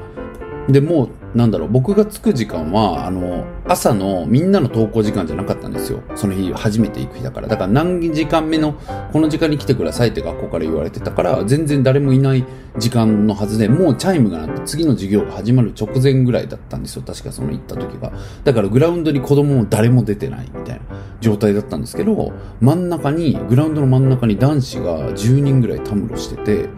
[0.68, 6.00] で、もう、なんだろう、僕が着く時間は、あの、朝のみんなの登校時間じゃなかったんですよ。
[6.14, 7.48] その日初めて行く日だから。
[7.48, 8.74] だから何時間目の
[9.12, 12.44] この時間に来てくださいって学校から言われてたから、全然誰もいない
[12.78, 17.02] 時間のはずで、もうチャイムが鳴って次の授業が始まる直前ぐらいだったんですよ。
[17.06, 18.12] 確かその行った時が。
[18.44, 20.80] だからグラウンドに子供も誰も出てないみたいな
[21.20, 26.68] 状態だったんですけど、真ん中に、グラウンドの真ん中に男子が10人ぐらいたむろしてて、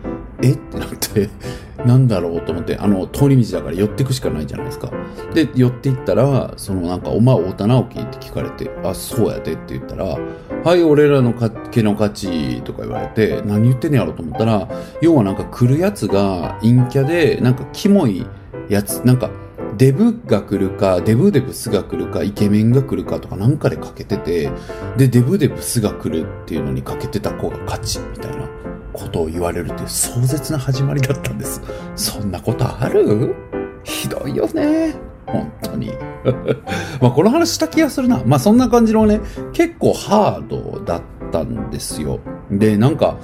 [0.43, 0.53] え？
[0.53, 1.29] ってなって、
[1.87, 4.91] なんだろうと思って、あの、通り道だから寄ってくしかないじゃないですか。
[5.35, 10.19] で、寄っていったら、そのなんか、お前、太田直樹って聞かれて、あ、そうやでって言ったら、
[10.65, 14.69] はい、俺らの毛の勝ちとか言われて、何言ってんねやろと思ったら、
[15.01, 18.27] 要はなんか来るやつが陰キャで、なんかキモい
[18.69, 19.31] やつ、なんか、
[19.79, 24.51] デブが来るか、デブデブスが来るか、イケメンが来るかとかなんかでかけてて、
[24.99, 28.70] で、デブデブスが来るっていうのにかけてた子が勝ち、みたいな。
[28.93, 31.61] ことを言われるという壮絶な始まりだったんです。
[31.97, 33.35] そんなことある？
[33.85, 34.95] ひどいよね。
[35.27, 35.93] 本当に。
[37.01, 38.23] まあこの話した気がするな。
[38.27, 39.21] まあそんな感じのね、
[39.53, 42.19] 結構ハードだったんですよ。
[42.51, 43.17] で、なんか、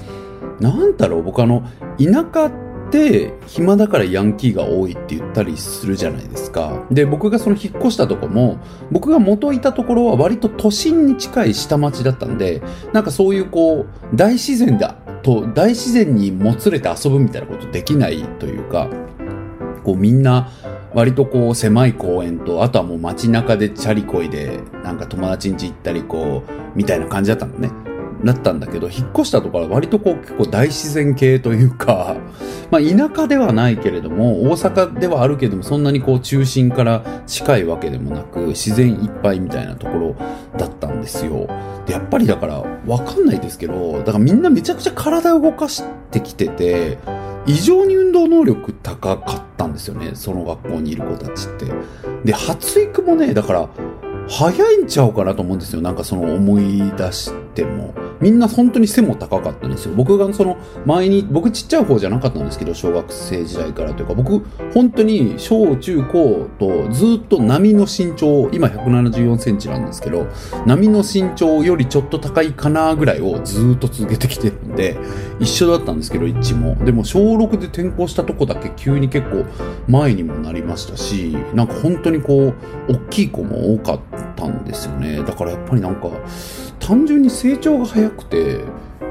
[0.60, 1.62] なんだろう、僕あの、
[1.98, 2.50] 田舎
[2.86, 6.84] って暇だからヤンキーが多いって言ったりするじゃないですか。
[6.90, 8.58] で、僕がその引っ越したとこも、
[8.90, 14.88] 僕が元いたところは割と都心に近い下町だったんで、なんかそういうこう、大自然で
[15.22, 18.88] と大自然にもつれて遊ぶみたいなことできないというか、
[19.82, 20.50] こうみんな
[20.94, 27.70] 割とこう狭い公園と、あとはもう街中でチャリこいで、なんか友達ん家行ったりこう、みたいな感じだったのね。
[28.22, 32.16] なったんだけど、引っ越したところは割とこう結構大自然系というか、
[32.70, 40.16] まあ田舎ではないけれども、大阪ではあるけれども、そんなにこう中心から近いわけでもなく、自然いっぱいみたいなところ
[40.58, 41.48] だったんですよ。
[41.86, 46.98] で、やっぱりだからわかんないですけど、だからみんなめちゃくちゃ体を動かしてきてて、
[47.46, 51.66] 異常に運動能力高かったんですよね、その学校にいる子たちって。
[52.24, 53.68] で、発育もね、だから、
[54.28, 55.80] 早いんちゃうかなと思うんですよ。
[55.80, 57.94] なんかその思い出しても。
[58.20, 59.94] みんな本当に背も高かったんですよ。
[59.94, 64.42] 僕がその前に、僕ちっちゃい方じゃなかったんですけど、小学生時代からというか、僕
[64.72, 70.26] 本当に小中高とずっと波の身長、今174センチなんですけど、
[70.64, 74.96] 波の身長よりちょっと高いかなぐらいをずっと続けてきてるんで、
[75.38, 76.76] 一緒だったんですけど、一も。
[76.84, 79.44] でも小6で転校したとこだけ急に結構
[79.88, 82.54] 前にもなりましたし、なんか本当にこ
[82.88, 84.00] う、大きい子も多かっ
[84.36, 85.22] たんですよね。
[85.22, 86.08] だからやっぱりなんか、
[86.80, 88.60] 単純に成長が早くて、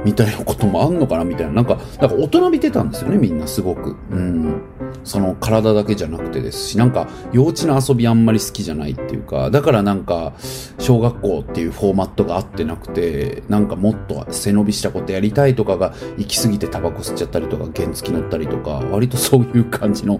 [0.03, 1.53] みたいなこともあんのかなみたいな。
[1.53, 3.95] なんか、なんか大人びてたんですよね、みんなすごく。
[4.11, 4.61] うん。
[5.03, 10.33] その体だけじゃなくてですし、なんか幼稚な遊びあんまり好きじゃないっていうか、だからなんか、
[10.79, 20.19] 小学校っていうフォーマットが合ってなくて、なんかもっと背伸びしたことやりたいとかが行き過ぎてタバコ吸っちゃったりとか、原付乗ったりとか、割とそういう感じの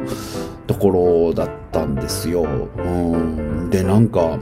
[0.66, 2.44] ところだったんですよ。
[2.44, 3.70] うん。
[3.70, 4.40] で、なんか、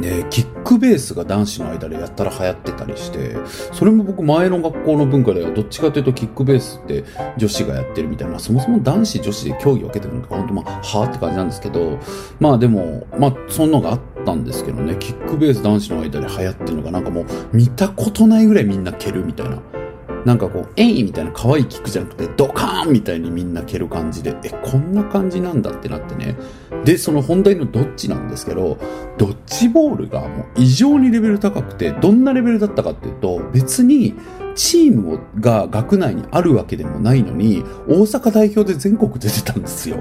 [0.00, 3.36] で、キックベースが男子の間でやったら流行ってたりして、
[3.72, 7.04] それも僕前の学校の文化ではどっちかというとキックベースって
[7.36, 11.98] 女子がやってるみたいな、そもそも男子女子で競技を受けてるのか、本当まあ、はぁって感じなんですけど、
[12.40, 19.60] まあでも、まあそんなのがあったんですけどね、キックベース男子の間で流行ってるのがなんかもう見たことないぐらいみんな蹴るみたいな。
[20.24, 26.36] なんかこう、えいみたいな可愛いキックじゃなくて、ドカーンみたいにみんな蹴る感じで、え、こんな感じなんだってなってね。
[26.88, 28.78] で、その本題のどっちなんですけど、
[29.18, 34.14] ドッジボールがもう異常にレベル高くて、どんなレベルだったかっていうと、別に
[34.54, 39.98] チームが学内にあるわけでもないのに、大阪代表で全国出てたんですよ。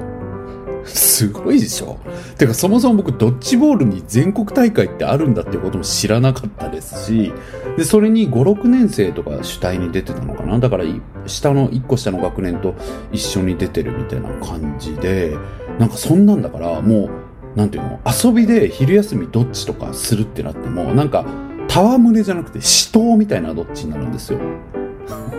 [0.85, 1.97] すごいでしょ？
[2.37, 7.33] てかそもそも僕ドッジボールに全国大会ってあるんだっていうことも知らなかったですし、
[7.75, 10.57] で、それに5、6年生とか主体に出てたのかな？
[10.59, 10.85] だから
[11.25, 12.75] 下の、1個下の学年と
[13.11, 15.35] 一緒に出てるみたいな感じで、
[15.79, 17.09] なんかそんなんだからも
[17.55, 17.99] う、なんていうの？
[18.05, 21.25] 遊びで昼休みどっちとかするってなっても、なんか、
[21.69, 24.39] 戯れじゃなくて死闘みたいなどっちになるんですよ。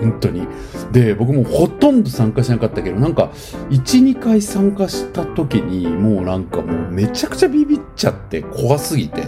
[0.01, 0.47] 本当に。
[0.93, 3.31] で、僕もほとんど参加しなかったけど、なんか、
[3.71, 9.25] 1、2回参加した時に、もうなんかもうめちゃくちゃビビっちゃって怖すぎて、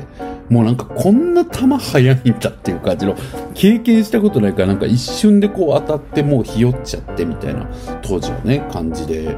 [0.48, 3.16] もうなんかこんな球速いんだっていう感じの、
[3.54, 7.68] 経験したことないからなんか一瞬でこう当たってもうひよっちゃってみたいな、
[8.02, 9.36] 当時はね、感じで、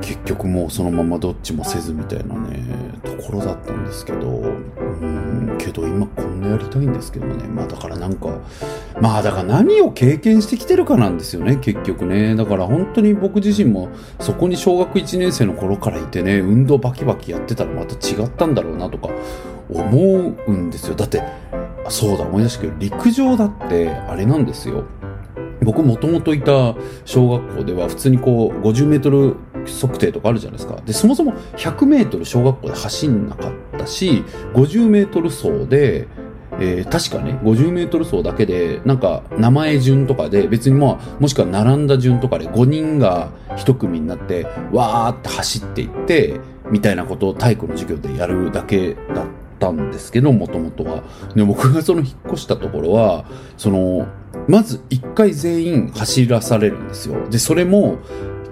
[0.00, 2.62] 結局もうそのままどっちもせずみたいなね、
[3.04, 7.46] ところだったんですけど、うん、けど今こんなやりたいんですけどね。
[7.48, 8.28] まあだからなんか、
[9.00, 12.34] まあだから何を経験してきてるかなんですよね、結局ね。
[12.34, 13.88] だから本当に僕自身も
[14.20, 19.10] そこに小学1年生の頃からいてね、運動バキバキやってたらまた違ったんだろうなとか
[19.68, 20.94] 思うんですよ。
[20.94, 21.22] だって、
[21.88, 24.84] そうだ、思い出したけど、陸上だってあれなんですよ。
[25.62, 29.36] 僕もともといた小学校では普通にこう50メートル
[29.66, 30.80] 測定とかあるじゃないですか。
[30.84, 36.08] で、そもそも100メートル小学校で走んなかったし、50メートル走で、
[36.58, 49.26] えー、確かね、50メートル走だけで、なんか名前順とかで、別にまあ、もしくは並んだ順とかで5人が1組になって、わーって走っていって、みたいなことを体育の授業でやるだけだっ
[49.58, 51.02] たんですけど、もともとは。
[51.34, 53.24] で、僕がその引っ越したところは、
[53.56, 54.06] その、
[54.48, 57.28] まず1回全員走らされるんですよ。
[57.28, 57.98] で、それも、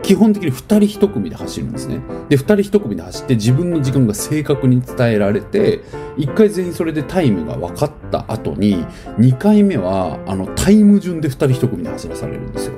[0.03, 2.01] 基本的に2人1組で走るんですね。
[2.29, 5.83] で、2人1組で走って自分の時間が正確に伝えられて、
[6.17, 8.85] 1回全員それでタイムが分かった後に、
[9.19, 12.75] 2回目は、あの、タイム順で2人1組で走らされるんですよ。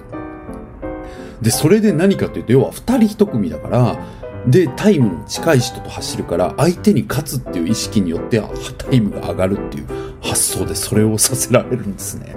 [1.41, 3.99] で、それで何かというと、要は2人1組だから、
[4.47, 8.43] で、タイムの近い人と走るから、相手に勝つっていう意識によって、
[8.79, 9.87] タイムが上がるっていう
[10.23, 12.35] 発想でそれをさせられるんですね。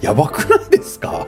[0.00, 1.26] やばくないですか？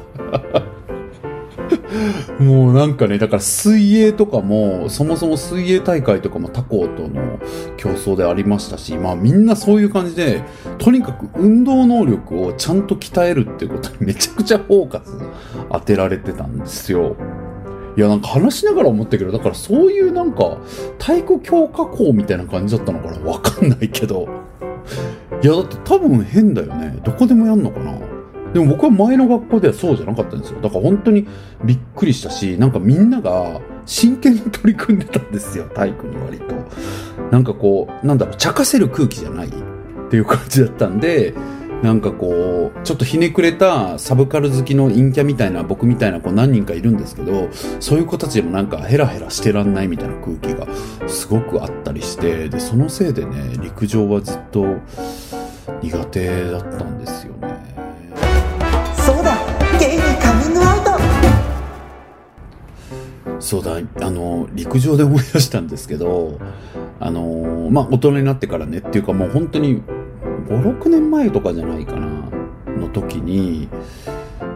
[2.40, 7.38] もうなんかね、だから水泳とかも、そもそも水泳大会とかも他校との
[7.77, 10.42] 競争でありましたし、まあみんなそういう感じで、
[10.79, 15.18] とにかく運動能力をちゃんと鍛えるっていうことにめちゃくちゃフォーカス
[15.70, 17.16] 当てられてたんですよ。
[17.96, 20.59] いや、なんか話しながら思ったけど、だからそういうなんか、
[20.99, 24.29] 体育強化校みたいな感じだったのかなわかんないけど。
[25.42, 26.99] いや、だって多分変だよね。
[27.05, 27.92] どこでもやんのかな
[28.57, 30.62] でも僕は前の学校ではそうじゃなかったんですよ。
[30.62, 31.29] だから本当に
[31.62, 36.55] びっくりしたし、なんかみんなが真剣に取り組んでたんですよ、体育に割と。
[37.31, 39.51] なんかこう、なんだろう、茶化せる空気じゃないっ
[40.09, 41.35] ていう感じだったんで、
[41.83, 50.66] なんかこう、ちょっとひねくれたサブカル好きの陰キャみたいな僕みたいな子何人かいるんですけど、そういう子たちでもなんかヘラヘラしてらんないみたいな空気が
[51.09, 54.64] すごくあったりして、で、そのせいでね、陸上はずっと
[55.83, 57.45] 苦手だったんですよね。
[63.46, 66.37] そうだあの陸上で思い出したんですけど
[66.98, 69.82] あのまあ大人になってからねっていうかもう本当に
[70.48, 72.06] 56年前とかじゃないかな
[72.76, 73.68] の時に、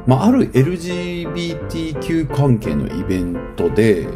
[0.08, 4.08] まあ、ある LGBTQ 関係のイベントで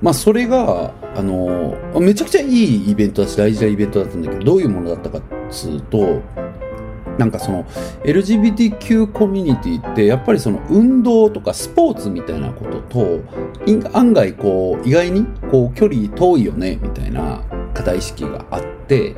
[0.00, 6.20] まあ、それが、あの、めちゃくちゃいいイベントだし、大事なイベントだったんだけど、どういうものだったかっつうと、
[7.18, 7.64] なんかその
[8.04, 13.20] LGBTQ コミュニティってやっぱりその運動とかスポーツみたいなことと
[13.92, 17.42] 案外こう意外にこう距離遠いよねみたいな
[17.72, 19.16] 課題意識があって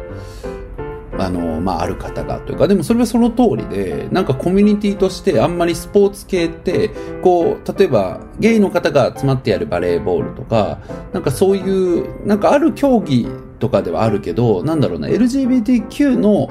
[1.19, 6.91] あの、まあ、ある方がというか、でもそれはその通りで、なんかコミュニティとしてあんまりスポーツ系って、
[7.23, 10.79] こう、例えばゲイの方が集まってやるバレーボールとか、
[11.13, 13.29] なんかそういう、なんかある競技
[13.59, 16.51] とかではあるけど、なんだろうな、LGBTQ の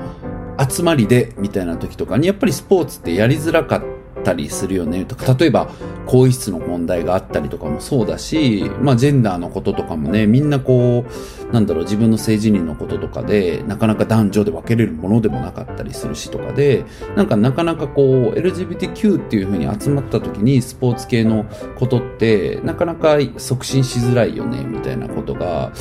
[0.70, 3.84] 集まりでみたいな時とかにやっぱりスポーツってやりづらかっ
[4.24, 5.70] たりするよねとか、例えば
[6.06, 16.86] 更衣室の問題があったりとかもそうだし、まあジェンダーのこととかもね、みんなこう、なんだろう、自分の性自認のこととかで、なかなか男女で分けれるものでもなかったりするしとかで、
[17.16, 21.46] なんかなかなかこう、LGBTQ っていう風に集まった時にスポーツ系の
[21.78, 25.72] ことって、なかなか促進しづらいよね、みたいなことが、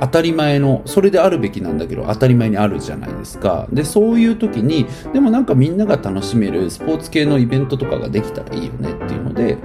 [0.00, 3.66] 当たり前の、それであるべきなんだけど、当たり前にあるじゃないですか。
[3.72, 9.58] で、そういう時に、でもなんかみんなが楽しめるスポーツ系のイベントとかができたらいいよねっていうので、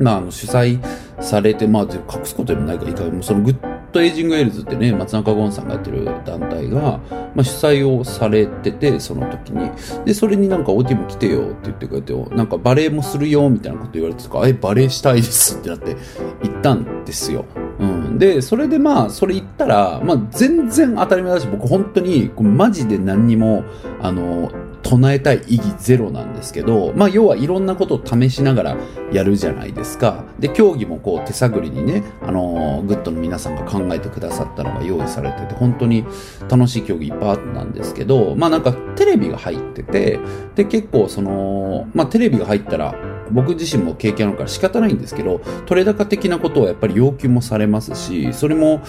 [0.00, 0.80] まあ、の主催
[1.20, 7.00] されて、まあ、隠すことでもないからいいか、その Good Aging Yells ってね、松中権さんがやってる団体が、
[7.34, 9.70] まあ、主催をされてて、その時に。
[10.04, 15.96] で、それになんか、オティも来てよって言ってくれて、なんかバレエもするよ、みたいなこと言われてか、え、バレエしたいですってなって
[16.42, 17.44] 行ったんですよ。
[17.78, 18.18] うん。
[18.18, 23.64] で、それでまあ、それ言ったら、まあ、全然当たり前だし、僕本当に、マジで何にも、
[24.00, 24.50] あの、
[24.82, 28.76] 唱えたい異議ゼロなんですけど、まあ要はいろんなことを試しながら
[29.12, 30.24] やるじゃないですか。
[30.38, 36.04] で、競技もこう手探りにね、あのー、 Good の皆さんが考えてくださったのが用意されてて、本当に
[36.48, 40.18] 楽しい競技いっぱいあったんですけど、まあなんかテレビが入ってて、
[40.54, 42.94] で結構その、まあテレビが入ったら、
[43.30, 48.82] 僕自身も経験あるから仕方ないんですけど、取れ高的なことをやっぱり要求もされますし、それも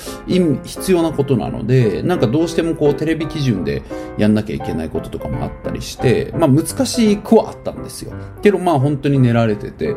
[0.63, 3.83] 必要なことなので、なんかどうしてもこうテレビ基準で
[4.17, 8.13] やんなきゃいけないこととかもあったりして、まあ難しくはあったんですよ。
[8.41, 9.95] けどまあ本当に練られてて、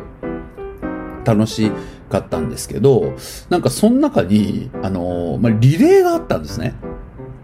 [1.25, 1.71] 楽し
[2.09, 3.15] かったんですけど、
[3.49, 6.73] なんかその中に、あのまあリレーがあったんですね。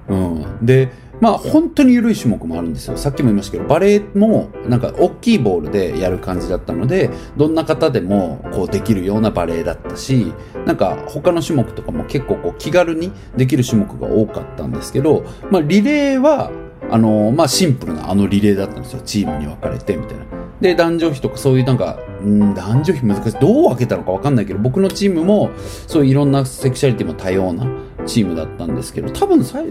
[0.07, 0.65] うん。
[0.65, 0.91] で、
[1.23, 2.97] まあ本当に緩い種目もあるんですよ。
[2.97, 10.33] さっきも言いましたけど、バレーもなんか大きいボールでやる感じだったので、どんな方でもこうできるようなバレーだったし、
[10.65, 16.51] なんか他の種目とかも結構こう気軽にできる種目が多かったんですけど、まあリレーは、
[16.91, 19.01] あのまあシンプルなあのリレーだったんですよ。
[19.05, 20.25] チームに分かれてみたいな。
[20.59, 23.39] で、男女比とかそういうなんか、ん男女比難しい。
[23.39, 25.51] どう分けたのか分かんないけど、僕のチームも
[25.87, 27.65] そういういろんなセクシャリティも多様な
[28.05, 29.61] チームだったんですけど、多分さ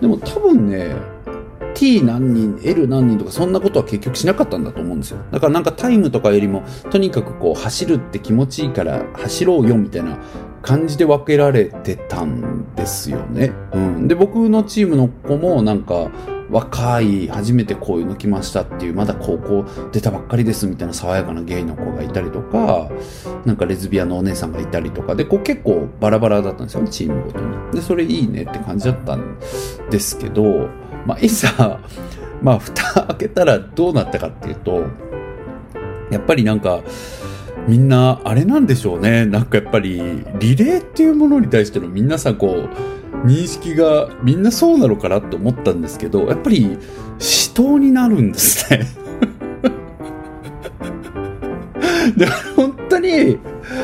[0.00, 0.94] でも多分ね、
[1.74, 5.18] T 何人、L 何人とかそんなことは結局しなかったんだと思うんですよ。
[5.30, 10.18] だからなんかタイムとかよりも、とにかくこう走るって気持ちいいから走ろうよみたいな
[10.62, 13.52] 感じで分けられてたんですよね。
[13.72, 14.08] うん。
[14.08, 16.10] で、僕のチームの子もなんか、
[16.52, 22.90] 若い、初めてこういうの来ましたっていう、まだ高校出たばっかりですみたいな爽やかなゲイの子がいたりとか、
[23.46, 27.72] なんかレズビアのお姉さんがいたりとかで、こう結構バラバラだったんですよね、チームごとに。
[27.72, 29.38] で、それいいねって感じだったん
[29.90, 30.68] ですけど、
[31.06, 31.80] まあ、いざ、
[32.42, 34.84] まあ、蓋開けたらどうなったかっていうと、
[36.10, 36.80] やっぱりなんか、
[37.66, 39.24] みんな、あれなんでしょうね。
[39.24, 40.02] なんかやっぱり、
[40.38, 42.68] リレーっていうものに対しての皆さんこう、
[43.24, 46.78] 認識がみんなそうなのかなって思ったんですけど、やっぱり、
[47.18, 48.86] 死闘になるんですね。
[52.16, 53.38] で、本当に、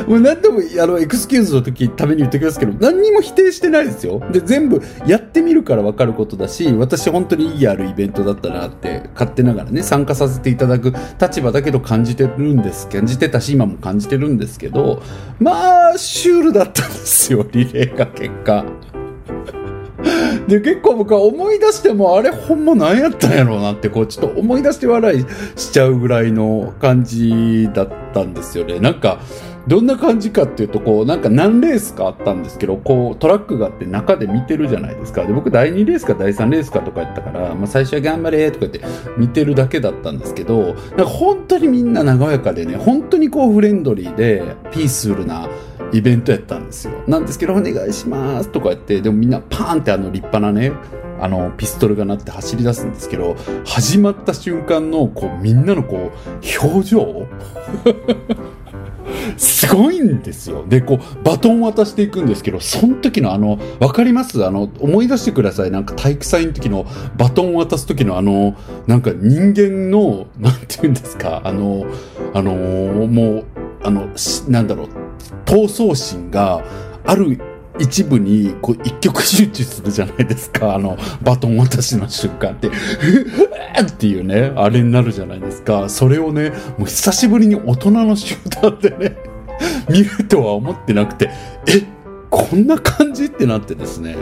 [0.06, 4.20] もう何でも、あの、エクスキューズの時ために言ってきますけど、何にも否定してないですよ。
[4.32, 15.02] で、全部やってみるから分かることだし、私本当に意義あるイベントだったなって、勝手ながらね、参加させていただく立場だけど感じてるんです、感じてたし、今も感じてるんですけど、
[15.38, 18.64] まあ、シュールだったんですよ、リレーが結果。
[20.46, 25.24] で、結構僕は思い出しても、あれほんま何やったんやろうなって、こう、ちょっと思い出して笑い
[25.56, 28.78] しちゃうぐらいの感じだったんですよね。
[28.78, 29.20] なんか、
[29.66, 35.24] どんな感じかっていうと、こう、なんか何レースかあったんですけど、こう、トラックがあって中で見てるじゃないですか。
[35.24, 38.80] で、僕第2レースか第3レースかとかやったから、まあ最初は頑張れとか言って
[39.18, 45.50] 見てるだけだったんですけど、なんか本当にみんな和やかでね、本当にこうフレンドリーで、ピースフルな、
[45.92, 46.92] イベントやったんですよ。
[47.06, 50.72] なんですけど、お願いしますとか言って、でもみんなパーンってあの立派なね、
[51.20, 57.26] あの、ピストルが鳴って走り出すんですけど、始まった瞬間の、こう、みんなのこう、表情？
[59.36, 60.64] すごいんですよ。
[60.68, 64.44] で、こう、バトン渡していくんですけど、その時のあの、わかります？
[64.44, 65.70] あの、思い出してください。
[65.70, 66.86] なんか体育祭の時の
[67.16, 71.86] バトン渡す時のあの、なんか人間の、なんて言うんですか、あの、
[72.34, 73.44] あのもう、
[73.82, 74.08] あの、
[74.48, 74.88] なんだろう、
[75.48, 76.62] 闘争心が
[77.06, 77.40] ある
[77.78, 80.74] 一部にこう一極集中するじゃないですか。
[80.76, 82.68] あの、バトン渡しの瞬間って、
[83.80, 85.88] っていうね、あれになるじゃないですか。
[85.88, 89.16] それをね、もう久しぶりに大人の集団でね、
[89.88, 91.30] 見るとは思ってなくて、
[91.66, 91.82] え
[92.30, 94.16] こんな感じってなってですね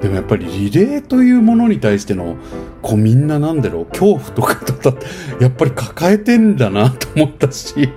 [0.00, 2.36] でもやっぱりリレーというものに対しての
[2.80, 4.98] こうみんななんだろう恐怖とかとだ
[5.38, 7.90] やっぱり抱えてんだなと思ったし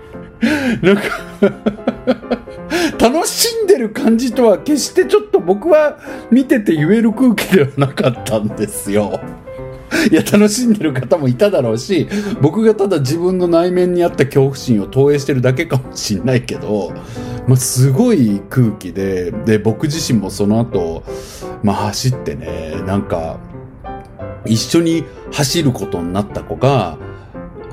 [0.81, 1.03] なんか
[2.99, 5.99] 楽しんでる感じとは決してちょっと僕は
[6.31, 9.19] 見てて言える空気ではなかったんですよ。
[10.11, 12.07] いや、楽しんでる方もいただろうし、
[12.41, 16.93] 僕がただ自分の内面にあった恐怖心を投影してるだけかもしんないけど、
[17.47, 21.03] まあ、すごい空気で、で、僕自身もその後、
[21.63, 23.39] まあ、走ってね、なんか、
[24.45, 26.97] 一緒に走ることになった子が、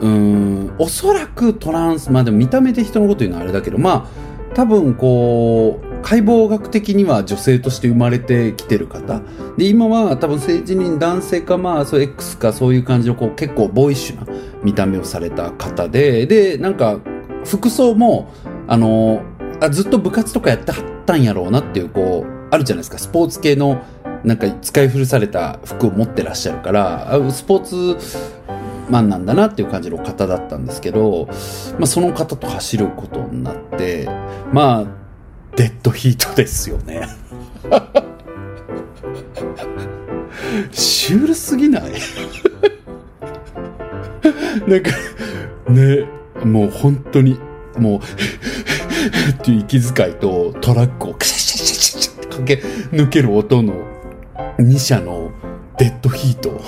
[0.00, 9.22] うーん、おそらくトランス、まあでも見た目で人のこと言うのはあれだけど、まあ、多分こう、解剖学的には女性として生まれてきてる方。
[9.56, 14.26] で、今は多分性自認男性かまあ、そう X かそういう感じのこう結構ボーイッシュな
[14.62, 17.00] 見た目をされた方で、で、なんか
[17.44, 18.32] 服装も、
[18.66, 19.22] あの、
[19.60, 23.80] あずっと部活とかやってはったんやろうなっていうこう、あるじゃないですか、スポーツ系の
[24.24, 28.32] なんか使い古された服を持ってらっしゃるから、スポーツ
[28.90, 31.28] マンなんだなっていう感じの方だったんですけど、
[31.78, 34.08] まあその方と走ることになって、
[34.52, 34.86] まあ、
[35.56, 37.06] デッドヒートですよね。
[40.70, 41.92] シュールすぎない？
[44.66, 44.90] なんか、
[45.68, 46.06] ね、
[46.44, 47.38] もう本当に、
[47.78, 48.00] もう
[49.30, 53.74] っていう息遣いとトラックをクシャシャシャシャって駆け抜ける音の
[54.58, 55.30] 2社の
[55.78, 56.60] デッドヒート。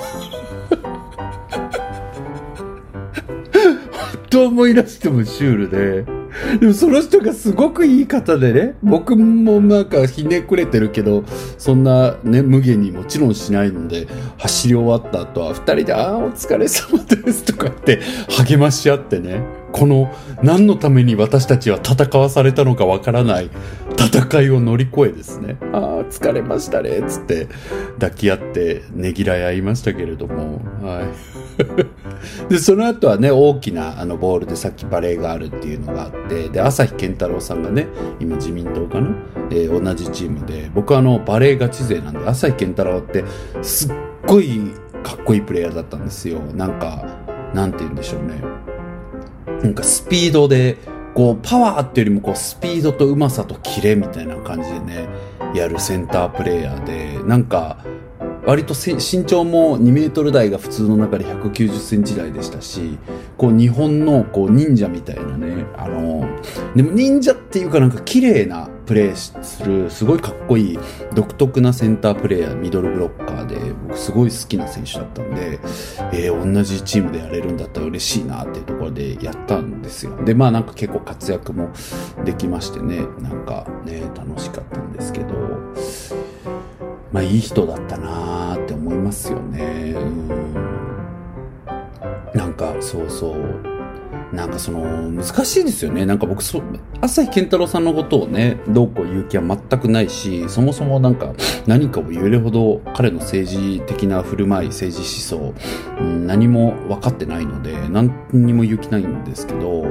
[4.35, 6.05] 本当思い出してもシュールで、
[6.59, 11.23] でもその人がすごくいい方でね、僕もなんかひねくれてるけど、
[11.57, 14.09] そんなね、無限にもちろんしないので、
[14.39, 20.13] 走り終わった後は二人で、ああ、お疲れ様ですとかって励まし合ってね、この
[20.43, 23.51] 何のために私たちは戦わされたのかわからない
[23.97, 27.47] 戦いを乗り越えですね、ああ、疲れましたね、つって
[28.01, 31.34] 抱き合ってねぎらい合いましたけれども、はい。
[32.49, 37.87] で、その後はね、大きなあのボールでさっきバレーがあるっていうのがあって、で、朝日健太郎さんがね、
[38.21, 39.09] 今自民党かな、
[39.51, 43.25] えー、同じチームで、僕はあのバレーガチ勢なんで、朝日健太郎って
[43.63, 43.93] すっ
[44.27, 44.61] ごい
[45.03, 46.41] かっこいいプレイヤーだったんですよ。
[46.55, 47.05] なんか、
[47.53, 48.43] なんて言うんでしょうね。
[49.63, 50.79] なんかスピードで、
[51.15, 55.09] こう、パワーっていうよりもこう、スピードとうまさとキレみたいな感じでね、
[55.55, 57.79] やるセンタープレイヤーで、なんか、
[58.47, 62.99] 割と身長も2メートル台が普通の中で190センチ台でしたし、
[63.39, 66.27] こう日本のこう忍者みたいなね、あの、
[66.75, 70.79] でも忍者っていうかなんか綺麗なプレーする、すごいかっこいい
[71.15, 75.59] 独特なセンタープレーヤー、ミドルブロッカーで、僕すごい好きな選手だったんで、
[76.13, 80.23] えー、同じチームでやれるんだったら嬉しいなっていうところでやったんですよ。
[80.25, 81.71] で、まあなんか結構活躍も
[82.25, 85.29] できましてね、なんかね、楽しかったんですけど、
[87.15, 89.95] まあいい人だったなーって思いますよね。
[92.35, 94.35] なんかそうそう。
[94.35, 94.81] なんかその、
[95.13, 96.05] 難しいですよね。
[96.07, 96.61] なんか僕、そ、
[97.01, 101.35] 朝日健太郎さんのことをね、どうこう言う気は全くないし、そもそもなんか
[101.69, 105.55] 何かを言えるほど彼の政治的な振る舞い、政治思想、
[106.01, 109.85] うん、何も分かってないので、何にも言う気ないんですけど、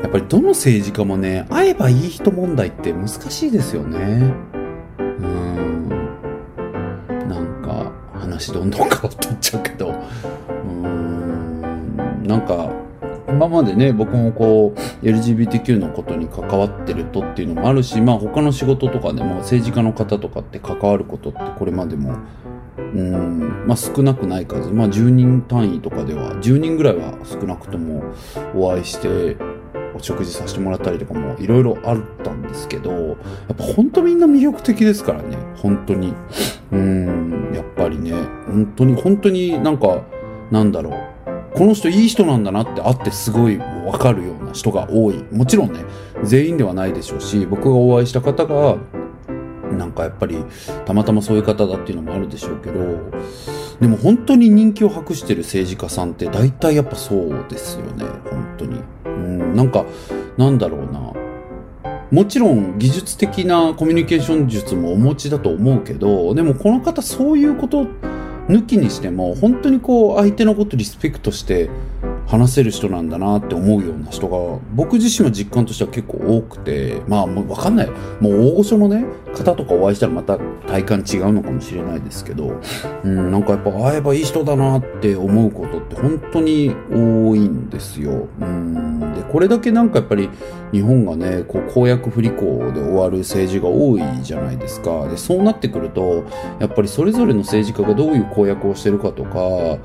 [0.00, 4.32] やっぱりどの政治家もね、会えばいい人問題って難しいですよね。
[5.20, 5.22] う。
[5.26, 5.31] ん
[8.50, 12.70] どんどん変わっていっちゃうけど、うーん、なんか、
[13.28, 22.16] 今までね、僕もこう、LGBTQ のことに関わってるとっていうのもあるし、まあ他の仕事とかでも政治家の方とかって関わることってこれまでも、
[22.76, 28.02] うん、まあ少なくない数、まあ10人単位とかでは、10人ぐらいは少なくとも
[28.54, 29.36] お会いして、
[29.94, 33.14] お食事させてもらったりとかもいろいろあったんですけど、や
[33.52, 36.14] っぱ本当みんな魅力的ですからね、本当に。
[36.72, 38.12] うん、やっぱりね、
[38.46, 40.02] 本当に、本当になんか、
[40.50, 41.12] なんだろう。
[41.54, 45.22] この人いい人なんだなって会ってすごいわかるような人が多い。
[45.30, 45.80] もちろんね、
[46.22, 48.78] 全員ではないでしょうし、僕がお会いした方が、
[49.76, 50.44] なんかやっぱり
[50.84, 52.80] たまたまそういう方だっていうのもあるでしょうけど、
[53.80, 58.80] でも本当に人気を博してる政治家さんって大体やっぱそうですよね、本当に。
[59.12, 59.84] うん、なんか、
[60.36, 61.12] なんだろうな。
[62.10, 67.86] もちろん技術的なコミュニケーション術もお持ちだと思うけど、でもこの方そういうこと
[68.48, 71.70] 抜きにしても本当にこう相手のことリスペクトして
[72.32, 77.90] 話せる人なんだなって思うような人が僕自身は実感としては結構多くてまあもう分かんない。
[78.20, 79.04] もう大御所のね
[79.34, 82.58] 方とかお会いしたらまた体感違うのかもしれないですけど
[83.04, 88.28] うんなんかやっぱ会えばいい人だなって思うことって本当に多いんですよ。
[88.40, 90.30] うんでこれだけなんかやっぱり
[90.72, 95.06] 日本がねこう公約不履行で終わる政治が多いじゃないですか。
[95.08, 96.24] でそうなってくると
[96.60, 99.78] やっぱりそれぞれの政治家がどういう公約をしてるかとか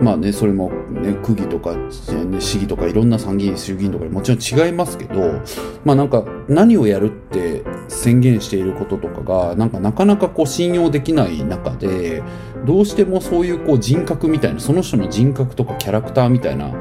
[0.00, 5.40] まあね、それも、ね、区議とか、ね、市議とかいろんな参議院、衆議院とかもちろん違いますけど、
[5.84, 12.22] まあなんか何をやるって宣言していることとかが、なんかなかなかこう信用できない中で、
[12.64, 16.72] どうしてもそういうこう人格みたいな、その人の人格とかキャラクターみたいな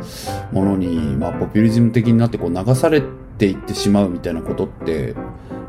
[0.52, 3.02] ものに、まあポピュリズム的になってこう流され
[3.40, 5.16] ていってしまうみたいなことって、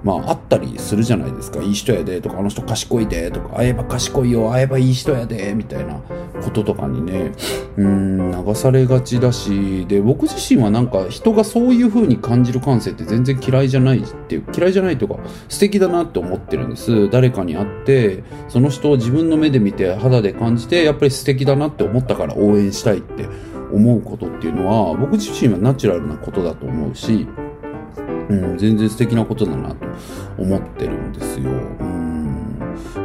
[0.02, 1.62] まああったりするじゃないですか。
[1.62, 6.00] いい人やでとか、あの人賢いでとか、会えば賢いよ、会えばいい人やでみたいな
[6.42, 7.32] こととかにね、
[7.76, 15.18] うん、流されがちだし、で、僕自身はなんか人がそういう風に感じる感性って全然嫌いじゃないっていう、嫌いじゃないというか、
[15.48, 17.10] 素敵だなって思ってるんです。
[17.10, 23.28] 誰かに会って、その人を自分の目で見て、肌で感じて、やっぱり素敵だなって思ったから応援したいって
[23.72, 27.26] 思うことっていうのは、僕自身はナチュラルなことだと思うし、
[28.28, 29.86] うん、全然素敵なことだなと
[30.38, 31.50] 思ってるんですよ。
[31.50, 32.48] うん。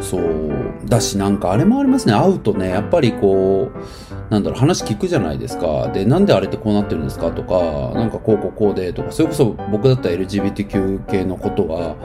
[0.02, 0.52] そう。
[0.86, 2.14] だしなんかあれもありますね。
[2.14, 5.90] 会うとねやっぱりこうなんだろう話聞くじゃないですか。
[5.94, 11.96] でなんであれってこうなってるんですかとかなんかこうこうこうでとかそれこそ僕だったら LGBTQ 系のことは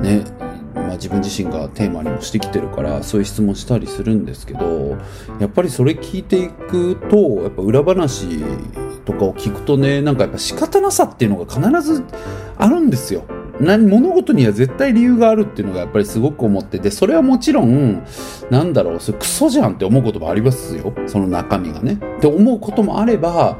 [0.00, 0.24] ね
[0.74, 4.96] まあ、自分自身がテーマにもしてきてるからそういう質問したりするんですけど
[5.40, 8.44] やっぱりそれ聞いていくとやっぱ裏話
[9.06, 12.04] とかを聞くとねなんかやっぱ仕方なさっていうのが必ず
[12.58, 13.24] あるんですよ。
[13.58, 18.04] 何物事には絶対理由があるっていうのがやっぱりすごく思っててそれはもちろん
[18.50, 23.56] なんだろうそれクソじゃんって思うこともありますよその中身がねって思うこともあれば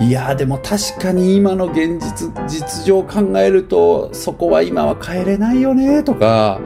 [0.00, 6.60] いやでも確かに今の現実、実情を考えると、そこは今は変えれないよね、とか、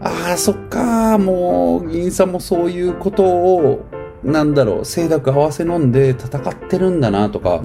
[0.00, 3.84] ああ、そっか、もう、議員さんもそういうことを、
[4.24, 7.62] なんだろう、清濁合わせ飲んで戦ってるんだな、とか、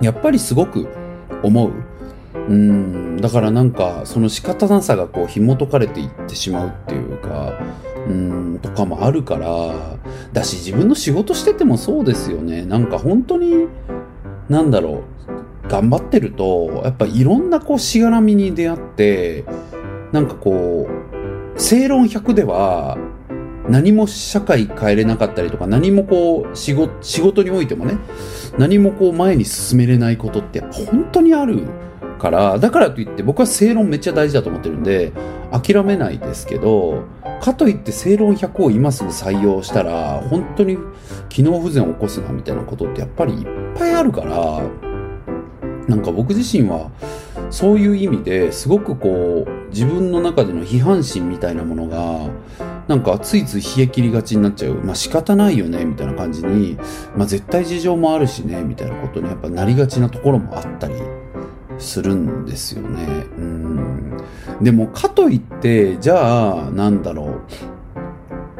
[0.00, 0.88] やっぱりすごく
[1.42, 1.72] 思う。
[2.48, 7.54] うん、だからなんか、その仕方なさがこう紐解かれていってしまうっていうか、
[8.08, 9.96] うん、とかもあるから、
[10.32, 12.64] だし自分の仕事しててもそうですよね。
[12.64, 13.66] なんか本当に、
[14.48, 15.02] なんだろ
[15.64, 19.44] う、頑張ってると、やっぱいろんなこうしがらみに出会って、
[20.12, 22.96] なんかこう、正論100では、
[23.68, 27.98] 何も社会変えれなかったりとか、何もこう、仕事、仕事においてもね、
[28.58, 31.64] 何もこう前に進めれないことって本当にある
[32.18, 35.12] から、だからといって僕は正論めっちゃ大事だと思ってるんで、
[35.50, 37.04] 諦めないですけど、
[37.40, 40.78] かといって正論100を今すぐ採用したら、本当に
[41.28, 43.46] 機能不全を起こすなみたいなことってやっぱりいっ
[43.76, 44.62] ぱいあるから、
[45.86, 46.90] なんか僕自身は、
[47.50, 52.30] そういう意味ですごくこう、自分の中での批判心みたいなものが、
[52.88, 54.74] なんかついつい冷え切りがちになっちゃう。
[54.74, 56.78] まあ仕方ないよね、みたいな感じに、
[57.16, 60.94] まあ絶対事情もあるしね、みたいなことにやっぱなりがちなところもあったり
[61.78, 63.26] するんですよね。
[63.38, 64.16] うん。
[64.60, 67.40] でも、かといって、じゃあ、なんだろ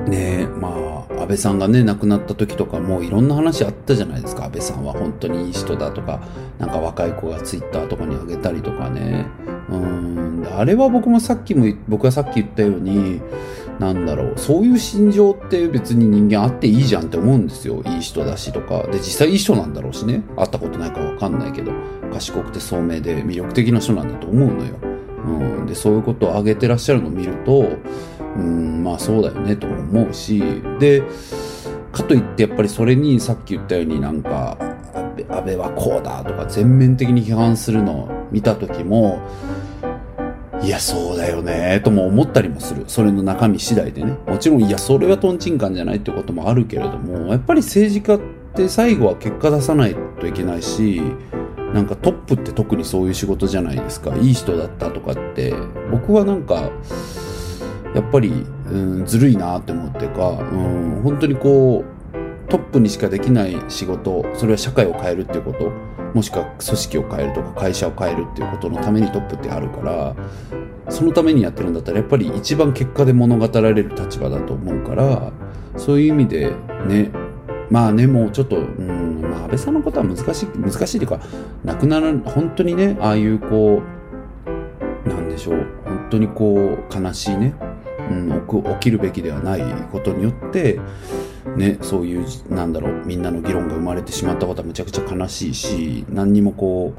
[0.06, 0.10] う。
[0.10, 4.44] ねえ、まあ、安倍さんがね、亡くなった時とかもいろんな話あったじゃないですか。
[4.44, 6.20] 安倍さんは本当にいい人だとか、
[6.58, 9.26] なんか若い子がツイッターとかにあげたりとかね。
[9.70, 10.46] うん。
[10.56, 13.20] あれは僕もさっきも、僕がさっき言ったように、
[13.78, 17.82] なんだろう、そういう心情って別に人間あっていいじゃんって思うんですよ。
[17.86, 18.84] いい人だしとか。
[18.84, 20.22] で、実際いい人なんだろうしね。
[20.36, 21.72] 会ったことないかわかんないけど、
[22.12, 24.74] 賢くて聡明で魅力的な人なんだと思うのよ。
[25.26, 25.66] うん。
[25.66, 27.68] で、そういうことを挙げてらっしゃるのを見ると、
[28.36, 30.42] うん、まあそうだよねと思うし、
[30.78, 31.02] で、
[31.92, 34.58] かといってやっぱりそれにさっき言ったようになんか、
[35.28, 39.20] 安倍はこうだとか全面的に批判するのを見た時も、
[40.62, 42.84] いや、そうだよね、とも思ったりもする。
[42.86, 44.18] それの中身次第でね。
[44.26, 48.20] もちろん、いや、それはトンチンカンじゃないってこともあるけれども、やっぱり政治家っ
[48.54, 51.02] て最後は結果出さないといけないし、
[51.72, 54.16] なんかトップって特にそういう仕事じゃないですか。
[54.16, 55.54] いい人だったとかって、
[55.90, 56.70] 僕はなんか、
[57.96, 58.28] やっぱり、
[58.70, 65.72] うん、ずるいなって思ってか、うん、本当にこう、トップにしかできない仕事、それは社会を変えるっていうこと、
[66.16, 70.16] もしくは組織を変えるとか会社を変えるっていうことのためにトップってあるから
[70.88, 75.30] そのためにやってるんだったらやっぱり一番結果で物語られる立場だと思うから
[75.76, 76.54] そういう意味で
[76.86, 77.10] ね
[77.68, 81.20] まあねもうちょっと、うんまあ、安倍さんのことは難しい難しいというか
[81.64, 83.82] 亡くなる本当にねああいうこ
[85.04, 87.54] うなんでしょう本当にこう悲しいね、
[88.10, 90.78] うん、起きるべきではないことによって
[91.56, 96.94] ね、そういう、なんだろう、みんなの議論が生まれてしまったことはむちゃくちゃ悲しいし、何にもこ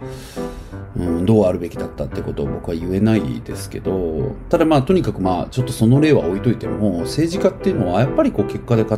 [0.95, 8.97] う、うん、どうあるべきだったってことを僕は言えないですけど、ただまあとにかくまあちょっとその例は置いといても、政治家っていうのはやっぱりこう結果で語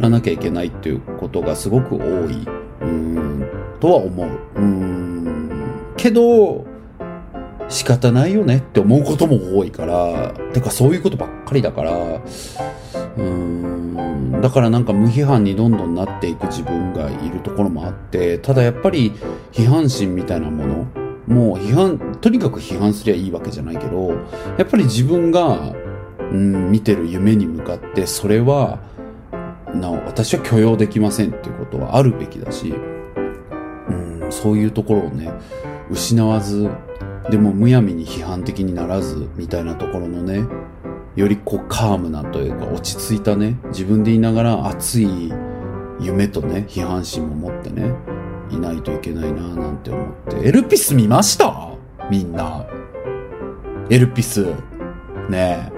[0.00, 2.46] らなきゃいけないっていうことがすごく多い、
[2.80, 3.46] うん、
[3.78, 4.28] とは思う。
[4.56, 5.50] うん、
[5.96, 6.71] けど、
[7.72, 19.12] 仕方ないよねって思うことも多いから、てかそういうことばっかりだから、うーん、だからなんか無批判にどんどんなっていく自分がいるところもあって、ただやっぱり
[19.52, 20.86] 批判心みたいなもの、
[21.26, 24.10] もう批判、とにかく批判すりゃいいわけじゃないけど、
[24.58, 25.74] やっぱり自分が、
[26.30, 28.80] うん、見てる夢に向かって、それは、
[29.74, 32.74] なお、私は許容できませんっていうことはあるべきだし、
[33.88, 35.30] うん、そういうところをね、
[35.90, 36.68] 失わず、
[37.30, 40.44] でもむやみに批判的にならず、みたいなところのね、
[41.14, 45.32] よりこうカームなというか落ち着いたね、自分でいながら熱い
[46.00, 47.92] 夢とね、批判心も持ってね、
[48.50, 50.46] いないといけないなぁなんて思って。
[50.46, 51.70] エルピス見ました？
[52.10, 52.66] みんな。
[53.88, 54.44] エルピス。
[55.30, 55.72] ねえ。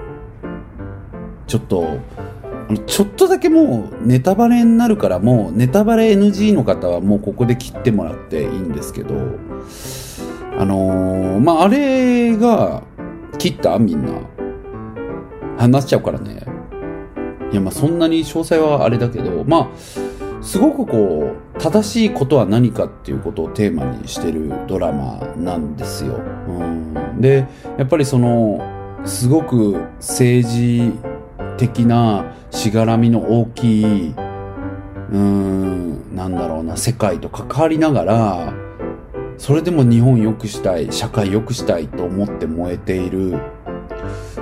[1.47, 1.99] ちょっと、
[2.87, 9.13] ちょっとだけもうネタバレになるからもうネタバレ NG の方はもうここで切ってもらっていいんですけど、
[10.57, 12.83] あのー、まあ、あれが
[13.37, 14.13] 切ったみんな。
[15.57, 16.43] 話しちゃうからね。
[17.51, 26.19] いや、まあ、そんなに詳細はあれだけど、まあ、すごくこう、正しいことは何かっていうことをテーマにしてるドラマなんですよ。
[26.47, 27.47] うん、で、
[27.77, 28.61] やっぱりその、
[29.05, 30.91] すごく政治
[31.57, 34.15] 的なしがらみの大きい、
[35.11, 38.53] うん、なんだろうな、世界と関わりながら、
[39.37, 43.39] それでも日本良くしたい、社会良くしたいと思って燃えている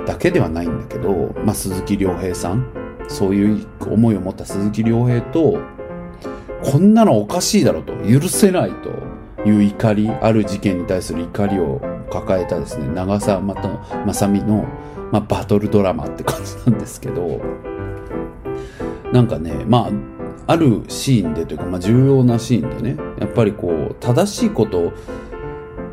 [0.06, 2.66] だけではないんだけど、まあ、鈴木亮平さん、
[3.08, 5.58] そういう思いを持った鈴木亮平と、
[6.62, 11.80] こんなのおかしいだろと、許せないという怒り、ある事件に対する怒りを
[12.10, 13.68] 抱えたですね、長澤また
[14.06, 14.66] 正美の、
[15.10, 17.40] まあ、バトルドラマって感じなんですけど、
[19.12, 20.13] なんかね、まあ、
[20.46, 24.92] あるシーンでというか、まあ、重要なシーンでね、やっぱりこう、正しいことっ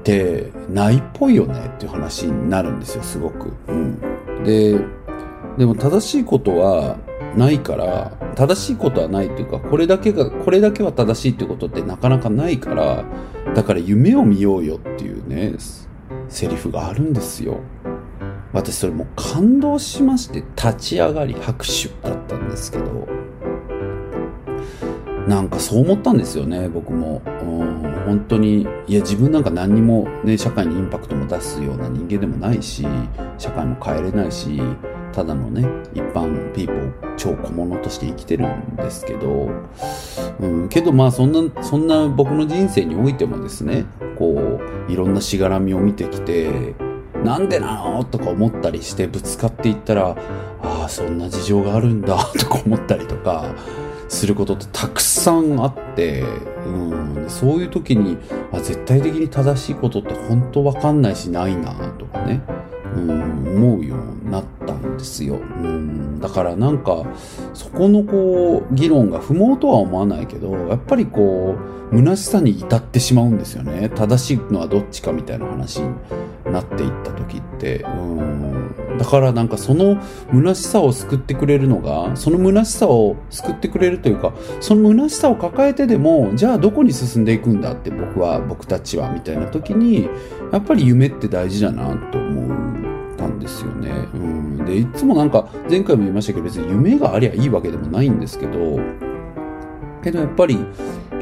[0.04, 3.54] てないっぽいよねっていう話になるんですよ、すごく。
[3.68, 4.43] うん。
[4.43, 4.80] で、
[5.58, 6.97] でも正しいことは
[7.36, 13.06] ないから、正しいことはないっていうか、これだけが、これだけは正しいってことってなかなかないから、
[13.56, 15.54] だから夢を見ようよっていうね、
[16.30, 17.60] セリフがあるんですよ。
[18.54, 23.08] 私それも感動しまして立ち上がり拍手だったんですけど、
[25.28, 27.22] なんかそう思ったんですよね、僕も。
[28.06, 32.86] 本当に、いや自分なんか何にもね、社会にインパクトも出すような人間でもないし、
[33.38, 34.62] 社会も変えれないし、
[35.14, 39.50] ただのね、一般ピーポー超小物として生きてるんですけど、
[40.40, 43.86] うん、けどまあそんな、そんな僕の人生においてもですね、
[44.18, 46.74] こう、いろんなしがらみを見てきて、
[47.24, 48.04] なんでなの？
[48.04, 50.18] とか思ったりしてぶつかっていったら、
[50.64, 53.54] ああ、そんな事情があるんだとか思ったりとか、
[54.12, 56.22] することってたくさんあって、
[56.66, 58.18] うん、そういう時に
[58.51, 62.41] あ絶対的に正しいことって本当わかんないしないなとかね、
[62.93, 63.12] うん、
[63.55, 67.05] 思うようになったんですよ、うん、だからなんか
[67.53, 71.55] そこのこう議論が不毛とは思わないけどやっぱりこ
[71.91, 75.89] う虚しさに至ってしまうんですよね正しいのはどっちかみたいな話に
[76.51, 78.91] なっていった時って、うん。
[79.02, 79.99] だからなんかその
[80.32, 90.08] 虚しさを救ってくれるのが、その虚しさを救ってくれるというか、その虚しさを抱えてでも、じゃあどこに進んでいくんだって僕は、僕たちは、みたいな時に、
[90.54, 93.89] やっぱり夢って大事だなと思ったんですよね。
[94.14, 94.66] うん。
[94.66, 98.80] で、いつもなんか、前回も言いましたけど、別に夢がありゃいいわけでもないんですけど、
[100.04, 100.60] けどやっぱり、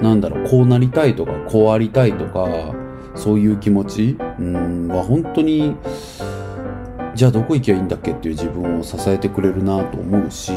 [0.02, 2.76] なんだろう、こうなりたいとか、こうありたいとか、
[3.16, 5.76] そういう気持ちうんは本当に
[7.16, 10.52] じゃあどこ行きゃいいんだっけっていう自分を支えてくれるなと思うし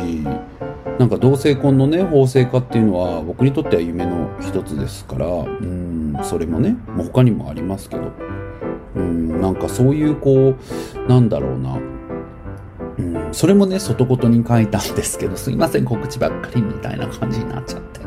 [0.99, 8.13] なんか同性婚のね法制化っていうのは僕にとっては夢の一つですからうんそれもねもう他にもありますけど
[8.97, 11.79] うんなんかそういうこうなんだろうな
[12.99, 18.01] うん、それもね、外言に書いたんですけど、すいません、告知ばっかりみたいな感じになっちゃって。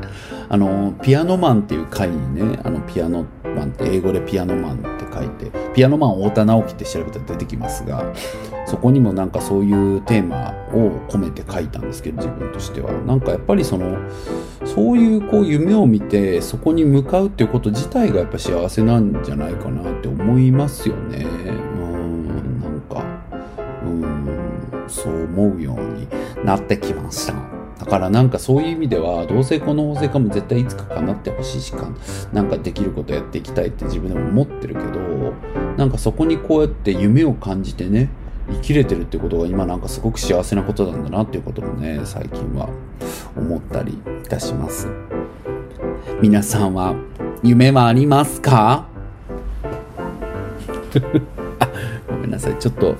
[0.48, 8.14] あの、ピアノマンっていう回にね、あの、ピアノマンって英語でピアノマンって書いて、ピアノマン太田直樹って調べたら出てきますが、
[8.68, 12.92] そこにもなんかそういうテーマを込めて書いたんですけど、自分としては。
[13.06, 13.98] なんかやっぱりその、
[14.66, 21.26] そういうこう夢を見て、そこに向かうっていうこと自体がやっぱ幸せなんじゃないかなって思いますよね。
[21.78, 23.04] うん、なんか、
[23.86, 26.08] うん、そう思うように
[26.44, 27.65] なってきました。
[27.80, 31.90] だからなんかそういう意味では同性婚の法制化も絶対いつか叶ってほしいしか
[32.32, 35.34] なんかできることやっていきたいって自分でも思ってるけど
[35.78, 38.10] なんかそこにこうやって夢を感じてね
[38.50, 42.70] 生きれてるってことが今なんかすごく幸せなことなんだなっていうこともね最近は
[43.36, 43.98] 思ったりい
[44.30, 44.88] たします。
[46.22, 46.96] 皆さんは
[47.44, 48.88] 夢はありますか？
[51.60, 51.70] あ
[52.10, 52.56] ごめんなさい。
[52.58, 52.96] ちょっと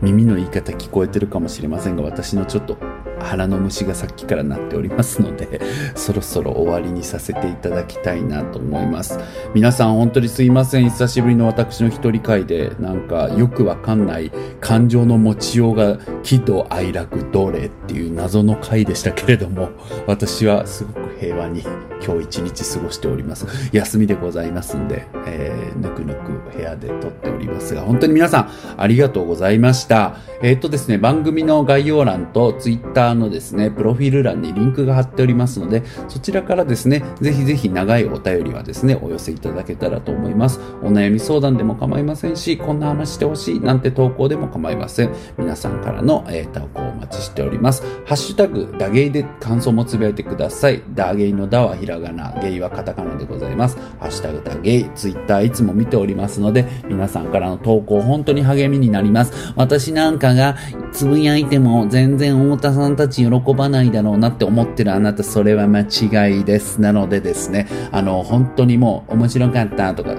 [0.00, 2.76] 耳の言い方聞こえてるかもしれませんが私のちょっと
[3.20, 5.60] 腹の虫がさっきから鳴っておりますので、
[5.94, 9.18] そろそろ終わりにさせていただきたいなと思います。
[9.54, 10.84] 皆さん本当にすいません。
[10.84, 19.70] 久しぶりの私の一人会で、なんかよくわかんない感情の持ちようが喜怒哀楽どれっていう謎の回でしたけれども、
[20.06, 21.62] 私はすごく平和に
[22.04, 23.46] 今日一日過ごしております。
[23.72, 30.16] 休みでございますんで、えー、ぬくぬく部屋で撮っておりますが、本当に皆さんありがとうございました。
[30.42, 40.60] えー、っとですね、番組の概要欄と Twitter のですね、プロフィール欄にリンクが貼っておりますので、そちらからですね、ぜひぜひ長いお便りはですね、お寄せいただけたらと思います。
[40.82, 45.10] お悩み相談でも構いませんし、こんな話してほしいなんて投稿でも構いません。
[45.38, 47.82] 皆さんからの、えー、投稿をお待ちしております。
[48.04, 50.82] ハッシュタグ、ダゲイで感想もつぶやいてください。
[50.94, 53.76] ダゲイのダはひらがな、ゲイはカタカナでございます。
[53.98, 59.52] ハッシュタグダゲイ、ツイッターいつも見ておりますので、皆さんからの投稿本当に励みになります。
[59.56, 60.56] 私なんかが
[60.92, 66.80] つぶやいても全然太田さんたち喜ばないだろうなって思ってるあなた、それは間違いです。
[66.80, 70.14] なのでですね、あの、本当にもう面白かったとか、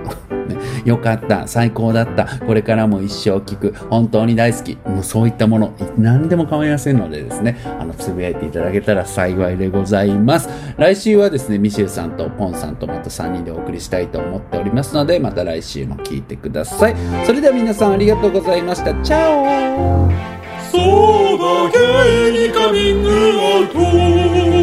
[0.84, 10.50] よかった、最高だった、これからも一生聞く、本当に大好き、もうそういったもの、何でも構いませんのでですね、あの、つぶやいていただけたら幸いでございます。
[10.78, 16.96] 来週はですね、ミシェルさんとポンさんとまた3人でお送りしたいと思っておりますので、また来週も聞いてください。
[17.26, 18.94] それでは皆さんありがとうございました。
[19.04, 20.41] チャオ
[20.72, 24.61] そうだけにカミングアウト。